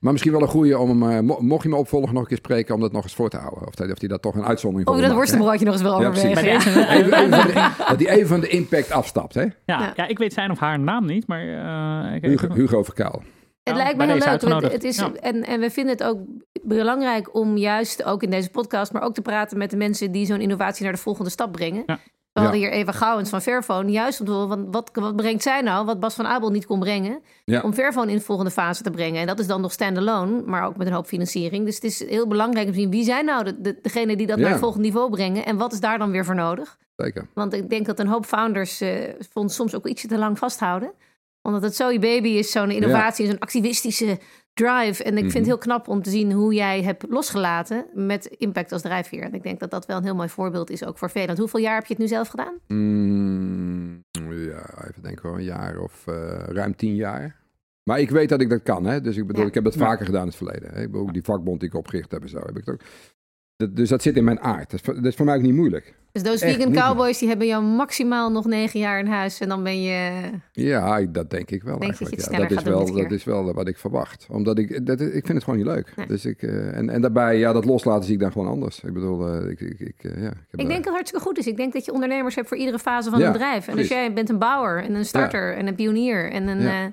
[0.00, 2.28] Maar misschien wel een goede om hem, eh, mo- mocht je me opvolgen nog een
[2.28, 3.66] keer spreken, om dat nog eens voor te houden.
[3.66, 5.82] Of hij of die daar toch een uitzondering Of voor je dat worstenbroodje nog eens
[5.82, 6.30] wil Ja, precies.
[6.30, 6.74] overwegen.
[6.74, 7.52] Deze, Even, even van de,
[7.88, 9.40] dat hij even van de impact afstapt, hè?
[9.42, 9.92] Ja, Ja.
[9.96, 10.06] ja.
[10.08, 11.40] ik weet zijn of haar naam niet, maar...
[12.08, 13.22] eh, ik- Hugo, Hugo Verkaal.
[13.62, 14.72] Het Ja, lijkt me heel leuk.
[14.72, 15.12] Het, is, Ja.
[15.12, 16.18] en, en we vinden het ook
[16.62, 20.26] belangrijk om juist ook in deze podcast, maar ook te praten met de mensen die
[20.26, 21.82] zo'n innovatie naar de volgende stap brengen.
[21.86, 21.98] Ja.
[22.32, 22.66] We hadden Ja.
[22.66, 26.00] hier Eva Gouwens van Fairphone, juist om te horen, wat, wat brengt zij nou, wat
[26.00, 27.60] Bas van Abel niet kon brengen, Ja.
[27.60, 29.20] om Fairphone in de volgende fase te brengen.
[29.20, 31.64] En dat is dan nog standalone, maar ook met een hoop financiering.
[31.64, 34.26] Dus het is heel belangrijk om te zien wie zijn nou de, de, degene die
[34.26, 34.42] dat Ja.
[34.42, 36.76] naar het volgende niveau brengen en wat is daar dan weer voor nodig.
[36.96, 37.26] Zeker.
[37.34, 40.92] Want ik denk dat een hoop founders eh vond soms ook ietsje te lang vasthouden.
[41.54, 44.18] Omdat het zo je baby is, zo'n innovatie, zo'n activistische
[44.54, 45.04] drive.
[45.04, 45.36] En ik vind Mhm.
[45.36, 49.22] het heel knap om te zien hoe jij hebt losgelaten met impact als drijfveer.
[49.22, 51.26] En ik denk dat dat wel een heel mooi voorbeeld is ook voor velen.
[51.26, 52.54] Want hoeveel jaar heb je het nu zelf gedaan?
[52.66, 57.38] Mm, ja, even denken hoor, een jaar of eh, ruim tien jaar.
[57.82, 59.00] Maar ik weet dat ik dat kan, hè.
[59.00, 59.48] Dus ik bedoel, Ja.
[59.48, 59.80] ik heb dat Ja.
[59.80, 60.70] vaker gedaan in het verleden.
[60.74, 60.80] Hè?
[60.82, 62.80] Ik bedoel, ook die vakbond die ik opgericht heb en zo, heb ik het ook.
[63.56, 64.70] Dat, dus dat zit in mijn aard.
[64.70, 65.94] Dat is, voor- dat is voor mij ook niet moeilijk.
[66.12, 69.40] Dus those Echt vegan cowboys die hebben jou maximaal nog negen jaar in huis.
[69.40, 70.30] En dan ben je...
[70.52, 72.24] Ja, dat denk ik wel Denk eigenlijk.
[72.24, 72.38] je ja.
[72.38, 74.26] dat, is wel, dat is wel wat ik verwacht.
[74.30, 75.92] Omdat ik, dat, ik vind het gewoon niet leuk.
[75.96, 76.06] Nee.
[76.06, 78.80] Dus ik, eh, en, en daarbij, ja, dat loslaten zie ik dan gewoon anders.
[78.80, 81.24] Ik bedoel, eh, ik, ik, ik, eh, ja, ik, heb Ik denk dat het hartstikke
[81.26, 81.46] goed is.
[81.46, 83.68] Ik denk dat je ondernemers hebt voor iedere fase van Ja, een bedrijf.
[83.68, 86.60] En als jij bent een bouwer en een starter en een pionier en een...
[86.60, 86.84] Eh,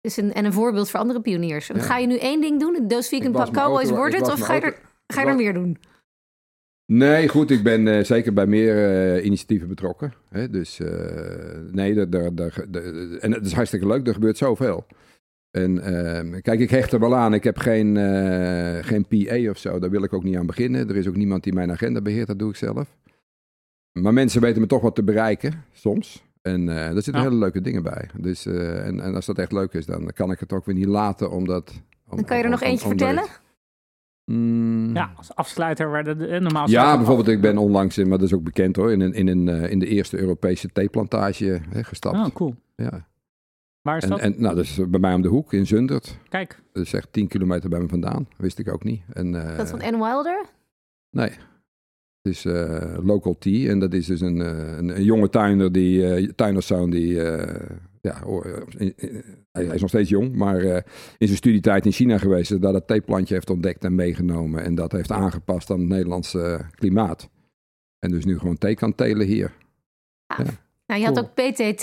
[0.00, 1.70] dus een, en een voorbeeld voor andere pioniers.
[1.74, 2.88] Ga je nu één ding doen?
[2.88, 4.32] Those vegan cowboys wordt het?
[4.32, 4.76] Of ga je, er,
[5.06, 5.78] ga je er meer doen?
[6.86, 8.76] Nee, goed, ik ben eh, zeker bij meer
[9.16, 10.12] eh, initiatieven betrokken.
[10.28, 10.50] Hè?
[10.50, 10.88] Dus eh,
[11.72, 12.84] nee, daar- daar- daar- daar-
[13.20, 14.86] en het is hartstikke leuk, er gebeurt zoveel.
[15.50, 17.34] En ehm, kijk, ik hecht er wel aan.
[17.34, 20.88] Ik heb geen, eh, geen PA of zo, daar wil ik ook niet aan beginnen.
[20.88, 22.96] Er is ook niemand die mijn agenda beheert, dat doe ik zelf.
[23.92, 26.24] Maar mensen weten me toch wat te bereiken, soms.
[26.42, 27.22] En eh er zitten Ja.
[27.22, 28.08] hele leuke dingen bij.
[28.20, 30.74] Dus, eh, en, en als dat echt leuk is, dan kan ik het ook weer
[30.74, 31.72] niet laten, omdat...
[32.08, 33.24] om- Dan kan je er om- nog om- eentje vertellen?
[34.30, 34.94] Mm.
[34.94, 36.68] Ja, als afsluiter werden de, eh, normaal...
[36.70, 39.28] Ja, bijvoorbeeld, ik ben onlangs, in, maar dat is ook bekend hoor, in, een, in,
[39.28, 42.16] een, eh, in de eerste Europese theeplantage hè, gestapt.
[42.16, 42.54] Oh, cool.
[42.76, 43.06] Ja.
[43.82, 44.18] Waar is En, dat?
[44.18, 46.18] en nou, dat is bij mij om de hoek in Zundert.
[46.28, 48.28] Kijk, Dat is echt 10 kilometer bij me vandaan.
[48.36, 49.02] Wist ik ook niet.
[49.12, 50.44] En, eh, Dat van Ann Wilder?
[51.10, 51.30] Nee.
[52.26, 55.72] Het is eh, local tea en dat is dus een, eh, een, een jonge tuinder,
[55.72, 57.70] die, eh tuinerszoon die, eh,
[58.00, 58.46] ja, oh,
[58.76, 59.22] in- in-
[59.52, 60.74] hij, is nog steeds jong, maar eh,
[61.18, 64.74] in zijn studietijd in China geweest, is, daar dat theeplantje heeft ontdekt en meegenomen en
[64.74, 67.28] dat heeft aangepast aan het Nederlandse klimaat.
[67.98, 69.52] En dus nu gewoon thee kan telen hier.
[70.86, 71.26] Nou, je had Cool.
[71.26, 71.82] ook PTT.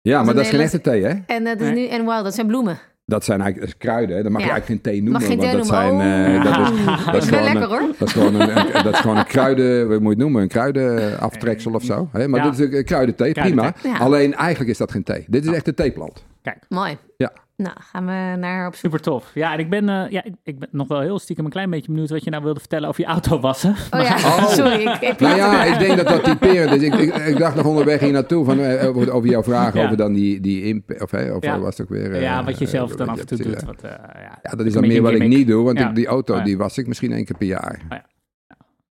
[0.00, 1.14] Ja, maar dat is geen echte thee, hè?
[1.26, 1.74] En dat is Nee.
[1.88, 2.22] nu Ann Wilder.
[2.24, 2.78] Dat zijn bloemen.
[3.08, 4.22] Dat zijn eigenlijk dat kruiden?
[4.22, 4.46] Dan mag Ja.
[4.46, 5.20] je eigenlijk geen thee noemen.
[5.20, 6.44] Mag geen want dat zijn, eh, Oh.
[6.44, 7.82] dat is, dat Dat gewoon lekker hoor.
[7.98, 10.42] Dat is gewoon een, een- dat is gewoon een kruiden, wat moet je het noemen,
[10.42, 12.08] een kruidenaftreksel of zo.
[12.12, 12.28] Hè?
[12.28, 12.50] Maar Ja.
[12.50, 13.74] dit is een kruidenthee, prima.
[13.98, 15.24] Alleen eigenlijk is dat geen thee.
[15.28, 16.24] Dit is echt een theeplant.
[16.68, 16.96] Mooi.
[17.16, 17.32] Ja.
[17.56, 18.82] Nou, gaan we naar op zoek.
[18.82, 19.30] super tof.
[19.34, 21.70] Ja, en ik ben, eh, ja, ik, ik ben nog wel heel stiekem een klein
[21.70, 23.70] beetje benieuwd wat je nou wilde vertellen over je auto wassen.
[23.90, 24.46] Oh ja, Oh.
[24.48, 24.80] sorry.
[24.86, 26.82] Ik, ik Nou ja, ik denk dat dat typerend is.
[26.82, 29.84] Ik, ik, ik dacht nog onderweg hier naartoe van, eh, over, over jouw vraag Ja.
[29.84, 31.58] over dan die, die imp, of, hè, of Ja.
[31.58, 32.12] was het ook weer...
[32.12, 33.60] eh, ja, wat je zelf eh, dan af en toe doet.
[33.60, 33.66] ja.
[33.66, 36.06] Wat, eh, ja, Ja, dat is dan meer wat ik niet doe, want ik, die
[36.06, 36.44] auto Oh ja.
[36.44, 37.80] die was ik misschien één keer per jaar.
[37.82, 38.04] Oh ja.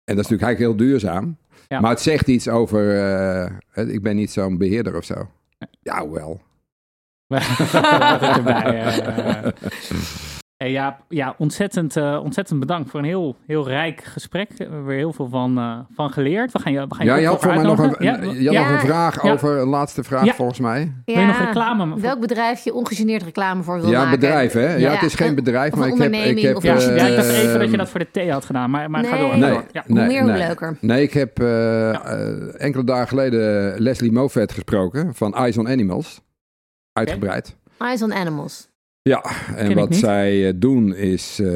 [0.03, 1.37] En dat is natuurlijk eigenlijk heel duurzaam.
[1.67, 1.79] Ja.
[1.79, 5.29] Maar het zegt iets over, eh, hè, ik ben niet zo'n beheerder of zo.
[5.81, 6.41] Ja, wel.
[7.31, 9.47] Erbij, eh,
[10.61, 14.49] Hey, ja, ja ontzettend, uh, ontzettend bedankt voor een heel, heel rijk gesprek.
[14.49, 16.51] We hebben weer heel veel van, uh, van geleerd.
[16.51, 18.19] We gaan je, we gaan je ja, je had voor mij nog een, ja?
[18.21, 20.93] je had nog een vraag over, een laatste vraag volgens mij.
[21.05, 21.99] Wil je nog reclame?
[21.99, 24.19] Welk bedrijf je ongegeneerd reclame voor wil ja, maken?
[24.19, 24.75] bedrijf hè?
[24.75, 26.13] Ja, het is geen bedrijf, maar ik heb...
[26.13, 28.31] Ik heb of ja, uh, ja, ik dacht even dat je dat voor de thee
[28.31, 29.37] had gedaan, maar, maar nee, ga door.
[29.37, 29.63] Nee, door.
[29.71, 29.83] Ja.
[29.87, 30.77] hoe meer, hoe leuker.
[30.79, 31.39] Nee, ik heb
[32.57, 36.21] enkele dagen geleden Leslie Moffat gesproken van Eyes on Animals.
[36.93, 37.55] Uitgebreid.
[37.77, 38.69] Eyes on Animals.
[39.03, 39.23] Ja,
[39.55, 41.51] en wat zij eh, doen is, uh,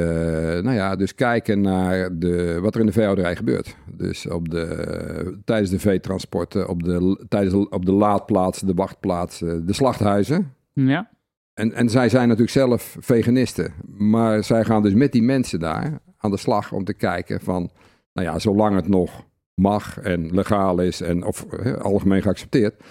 [0.62, 3.76] nou ja, dus kijken naar de, wat er in de veehouderij gebeurt.
[3.92, 9.74] Dus op de, tijdens de veetransporten, op de, tijdens op de laadplaatsen, de wachtplaatsen, de
[9.74, 10.54] slachthuizen.
[10.74, 11.10] Ja.
[11.54, 16.00] En, en zij zijn natuurlijk zelf veganisten, maar zij gaan dus met die mensen daar
[16.18, 17.72] aan de slag om te kijken van,
[18.14, 21.46] nou ja, zolang het nog mag en legaal is en of
[21.82, 22.84] algemeen geaccepteerd,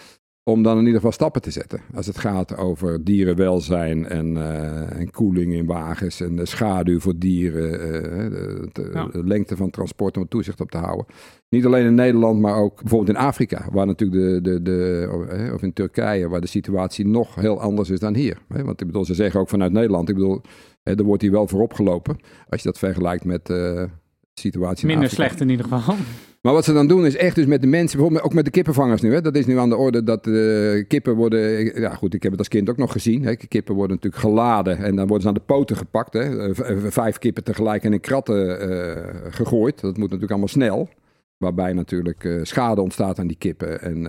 [0.45, 1.81] om dan in ieder geval stappen te zetten.
[1.95, 7.19] Als het gaat over dierenwelzijn en, uh, en koeling in wagens en de schaduw voor
[7.19, 11.07] dieren, uh, de, de, de, lengte van transport om toezicht op te houden.
[11.49, 15.63] Niet alleen in Nederland, maar ook bijvoorbeeld in Afrika, waar natuurlijk de, de, de of
[15.63, 18.39] in Turkije, waar de situatie nog heel anders is dan hier.
[18.49, 20.41] Want ik bedoel, ze zeggen ook vanuit Nederland, ik bedoel,
[20.83, 22.17] er wordt hier wel voorop gelopen,
[22.49, 23.89] als je dat vergelijkt met uh, de
[24.35, 25.29] situatie Minder in Afrika.
[25.29, 25.97] slecht in ieder geval.
[26.45, 28.51] Maar wat ze dan doen is echt dus met de mensen, bijvoorbeeld ook met de
[28.51, 29.13] kippenvangers nu.
[29.13, 32.31] Hè, dat is nu aan de orde dat uh, kippen worden, ja goed, ik heb
[32.31, 33.25] het als kind ook nog gezien.
[33.25, 36.13] Hè, kippen worden natuurlijk geladen en dan worden ze aan de poten gepakt.
[36.13, 36.55] Hè,
[36.91, 39.81] vijf kippen tegelijk in kratten uh, gegooid.
[39.81, 40.89] Dat moet natuurlijk allemaal snel.
[41.37, 44.07] Waarbij natuurlijk schade ontstaat aan die kippen en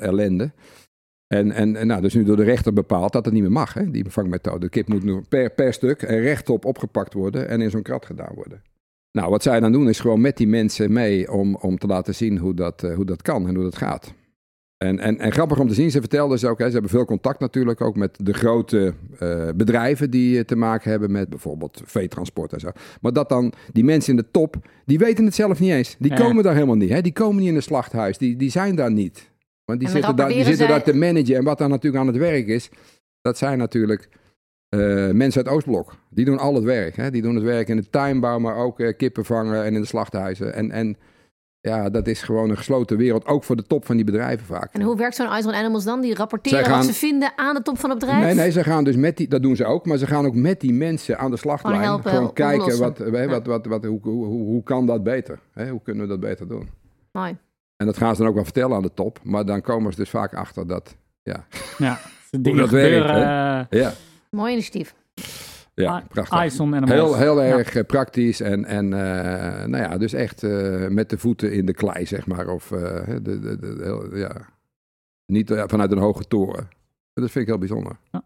[0.00, 0.52] ellende.
[1.26, 3.74] En, en, en nou, dus nu door de rechter bepaald dat het niet meer mag,
[3.74, 4.58] hè, die vangmethode.
[4.58, 8.06] De kip moet nu per, per stuk en rechtop opgepakt worden en in zo'n krat
[8.06, 8.62] gedaan worden.
[9.16, 12.14] Nou, wat zij dan doen is gewoon met die mensen mee om, om te laten
[12.14, 14.14] zien hoe dat, uh, hoe dat kan en hoe dat gaat.
[14.76, 17.04] En, en, en grappig om te zien, ze vertelden ze ook, hè, ze hebben veel
[17.04, 22.52] contact natuurlijk ook met de grote uh, bedrijven die te maken hebben met bijvoorbeeld veetransport
[22.52, 22.70] en zo.
[23.00, 25.96] Maar dat dan die mensen in de top, die weten het zelf niet eens.
[25.98, 26.16] Die Ja.
[26.16, 26.90] komen daar helemaal niet.
[26.90, 27.00] Hè?
[27.00, 28.18] Die komen niet in een slachthuis.
[28.18, 29.30] Die, die zijn daar niet.
[29.64, 31.36] Want die En zitten, daar, die zitten daar te managen.
[31.36, 32.68] En wat daar natuurlijk aan het werk is,
[33.20, 34.08] dat zijn natuurlijk
[34.68, 35.94] eh, mensen uit Oostblok.
[36.10, 36.96] Die doen al het werk.
[36.96, 37.10] Hè?
[37.10, 39.86] Die doen het werk in de tuinbouw, maar ook eh, kippen vangen en in de
[39.86, 40.54] slachthuizen.
[40.54, 40.96] En, en
[41.60, 44.72] ja, dat is gewoon een gesloten wereld, ook voor de top van die bedrijven vaak.
[44.74, 46.00] En hoe werkt zo'n Eyes on Animals dan?
[46.00, 48.24] Die rapporteren gaan- wat ze vinden aan de top van het bedrijf?
[48.24, 50.34] Nee, nee, ze gaan dus met die, dat doen ze ook, maar ze gaan ook
[50.34, 51.74] met die mensen aan de slachtlijn.
[51.74, 55.02] Gewoon helpen, gewoon kijken, wat, hè, wat, wat, wat, hoe, hoe, hoe, hoe kan dat
[55.02, 55.38] beter?
[55.52, 55.68] Hè?
[55.70, 56.68] Hoe kunnen we dat beter doen?
[57.12, 57.36] Mooi.
[57.76, 59.98] En dat gaan ze dan ook wel vertellen aan de top, maar dan komen ze
[59.98, 61.46] dus vaak achter dat, ja,
[61.78, 61.98] Ja,
[62.30, 63.92] dingen dat werkt, eh, ja,
[64.36, 64.94] Mooi initiatief.
[65.74, 66.38] ja Ah, prachtig.
[66.88, 71.18] Heel, heel erg eh, praktisch en, en eh, nou ja, dus echt eh, met de
[71.18, 72.48] voeten in de klei, zeg maar.
[72.48, 74.48] Of eh, de, de, de, heel- ja,
[75.26, 76.68] niet vanuit een hoge toren.
[77.12, 77.96] Dat vind ik heel bijzonder.
[78.12, 78.24] Ja.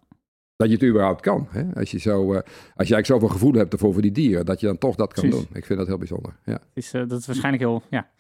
[0.56, 1.46] Dat je het überhaupt kan.
[1.50, 1.64] Hè?
[1.74, 4.60] Als, je zo, eh, als je eigenlijk zoveel gevoel hebt ervoor voor die dieren, dat
[4.60, 5.46] je dan toch dat kan Precies.
[5.46, 5.56] doen.
[5.56, 6.36] Ik vind dat heel bijzonder.
[6.44, 6.52] Ja.
[6.52, 8.10] Het is, eh, dat is waarschijnlijk heel ja,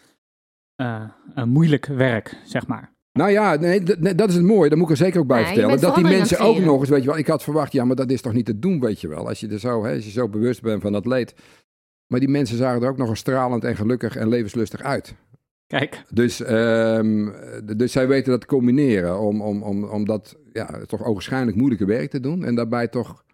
[0.76, 2.92] eh, een moeilijk werk, zeg maar.
[3.12, 3.82] Nou ja, nee,
[4.14, 4.68] dat is het mooie.
[4.68, 5.80] Daar moet ik er zeker ook bij Ja, vertellen.
[5.80, 8.10] Dat die mensen ook nog eens, weet je wel, ik had verwacht, ja, maar dat
[8.10, 9.28] is toch niet te doen, weet je wel.
[9.28, 11.34] Als je er zo, hè, als je zo bewust bent van dat leed.
[12.06, 15.14] Maar die mensen zagen er ook nog eens stralend en gelukkig en levenslustig uit.
[15.66, 17.28] Kijk, Dus, ehm,
[17.76, 21.84] dus zij weten dat te combineren om, om, om, om dat ja, toch ogenschijnlijk moeilijke
[21.84, 22.44] werk te doen.
[22.44, 23.24] En daarbij toch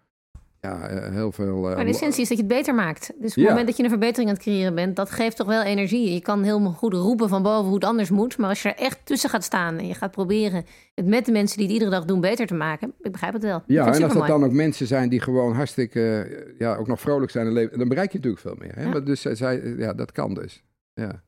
[0.61, 1.69] ja, eh, heel veel...
[1.69, 3.11] eh, Maar de essentie is dat je het beter maakt.
[3.19, 3.41] Dus op Ja.
[3.41, 6.13] het moment dat je een verbetering aan het creëren bent, dat geeft toch wel energie.
[6.13, 8.37] Je kan heel goed roepen van boven hoe het anders moet.
[8.37, 11.31] Maar als je er echt tussen gaat staan en je gaat proberen het met de
[11.31, 13.63] mensen die het iedere dag doen beter te maken, ik begrijp het wel.
[13.67, 16.87] Ja, het en als dat dan ook mensen zijn die gewoon hartstikke, eh, ja, ook
[16.87, 18.75] nog vrolijk zijn en leven, dan bereik je natuurlijk veel meer.
[18.75, 18.81] Hè?
[18.83, 18.89] Ja.
[18.89, 20.63] Maar dus zij- ja, dat kan dus.
[20.93, 21.23] Ja.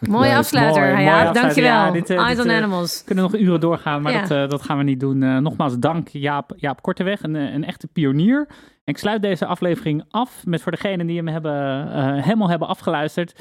[0.00, 0.92] Mooie afsluiter.
[0.92, 1.70] mooi, ja, mooie dankjewel.
[1.70, 2.98] Ja, dit, eh, Eyes dit, on eh, Animals.
[2.98, 4.20] we kunnen nog uren doorgaan, maar Ja.
[4.20, 5.42] dat, eh, dat gaan we niet doen.
[5.42, 8.46] Nogmaals dank Jaap, Jaap Korteweg, een, een echte pionier.
[8.84, 11.86] En ik sluit deze aflevering af met voor degenen die hem hebben,
[12.22, 13.40] helemaal hebben afgeluisterd,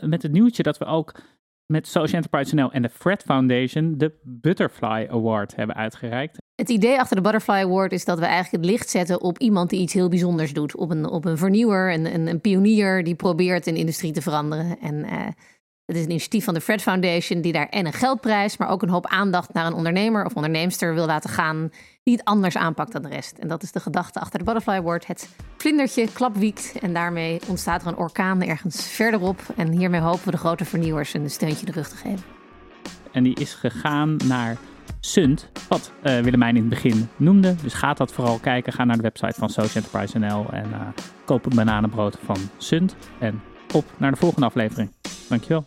[0.00, 1.14] met het nieuwtje dat we ook
[1.66, 6.38] met Social Enterprise NL en de Fred Foundation de Butterfly Award hebben uitgereikt.
[6.54, 9.70] Het idee achter de Butterfly Award is dat we eigenlijk het licht zetten op iemand
[9.70, 10.76] die iets heel bijzonders doet.
[10.76, 14.78] Op een, op een vernieuwer, een, een, een pionier die probeert een industrie te veranderen.
[14.80, 15.04] En
[15.86, 18.82] het is een initiatief van de Fred Foundation die daar en een geldprijs, maar ook
[18.82, 21.70] een hoop aandacht naar een ondernemer of onderneemster wil laten gaan
[22.02, 23.38] die het anders aanpakt dan de rest.
[23.38, 25.06] En dat is de gedachte achter de Butterfly Award.
[25.06, 29.40] Het vlindertje klapwiekt en daarmee ontstaat er een orkaan ergens verderop.
[29.56, 32.24] En hiermee hopen we de grote vernieuwers een steuntje de rug te geven.
[33.12, 34.56] En die is gegaan naar
[35.00, 37.54] Sunt, wat eh, Willemijn in het begin noemde.
[37.62, 38.72] Dus ga dat vooral kijken.
[38.72, 40.80] Ga naar de website van Social Enterprise NL en eh,
[41.24, 42.96] koop een bananenbrood van Sunt.
[43.18, 43.42] En
[43.72, 44.92] op naar de volgende aflevering.
[45.28, 45.64] Dankjewel.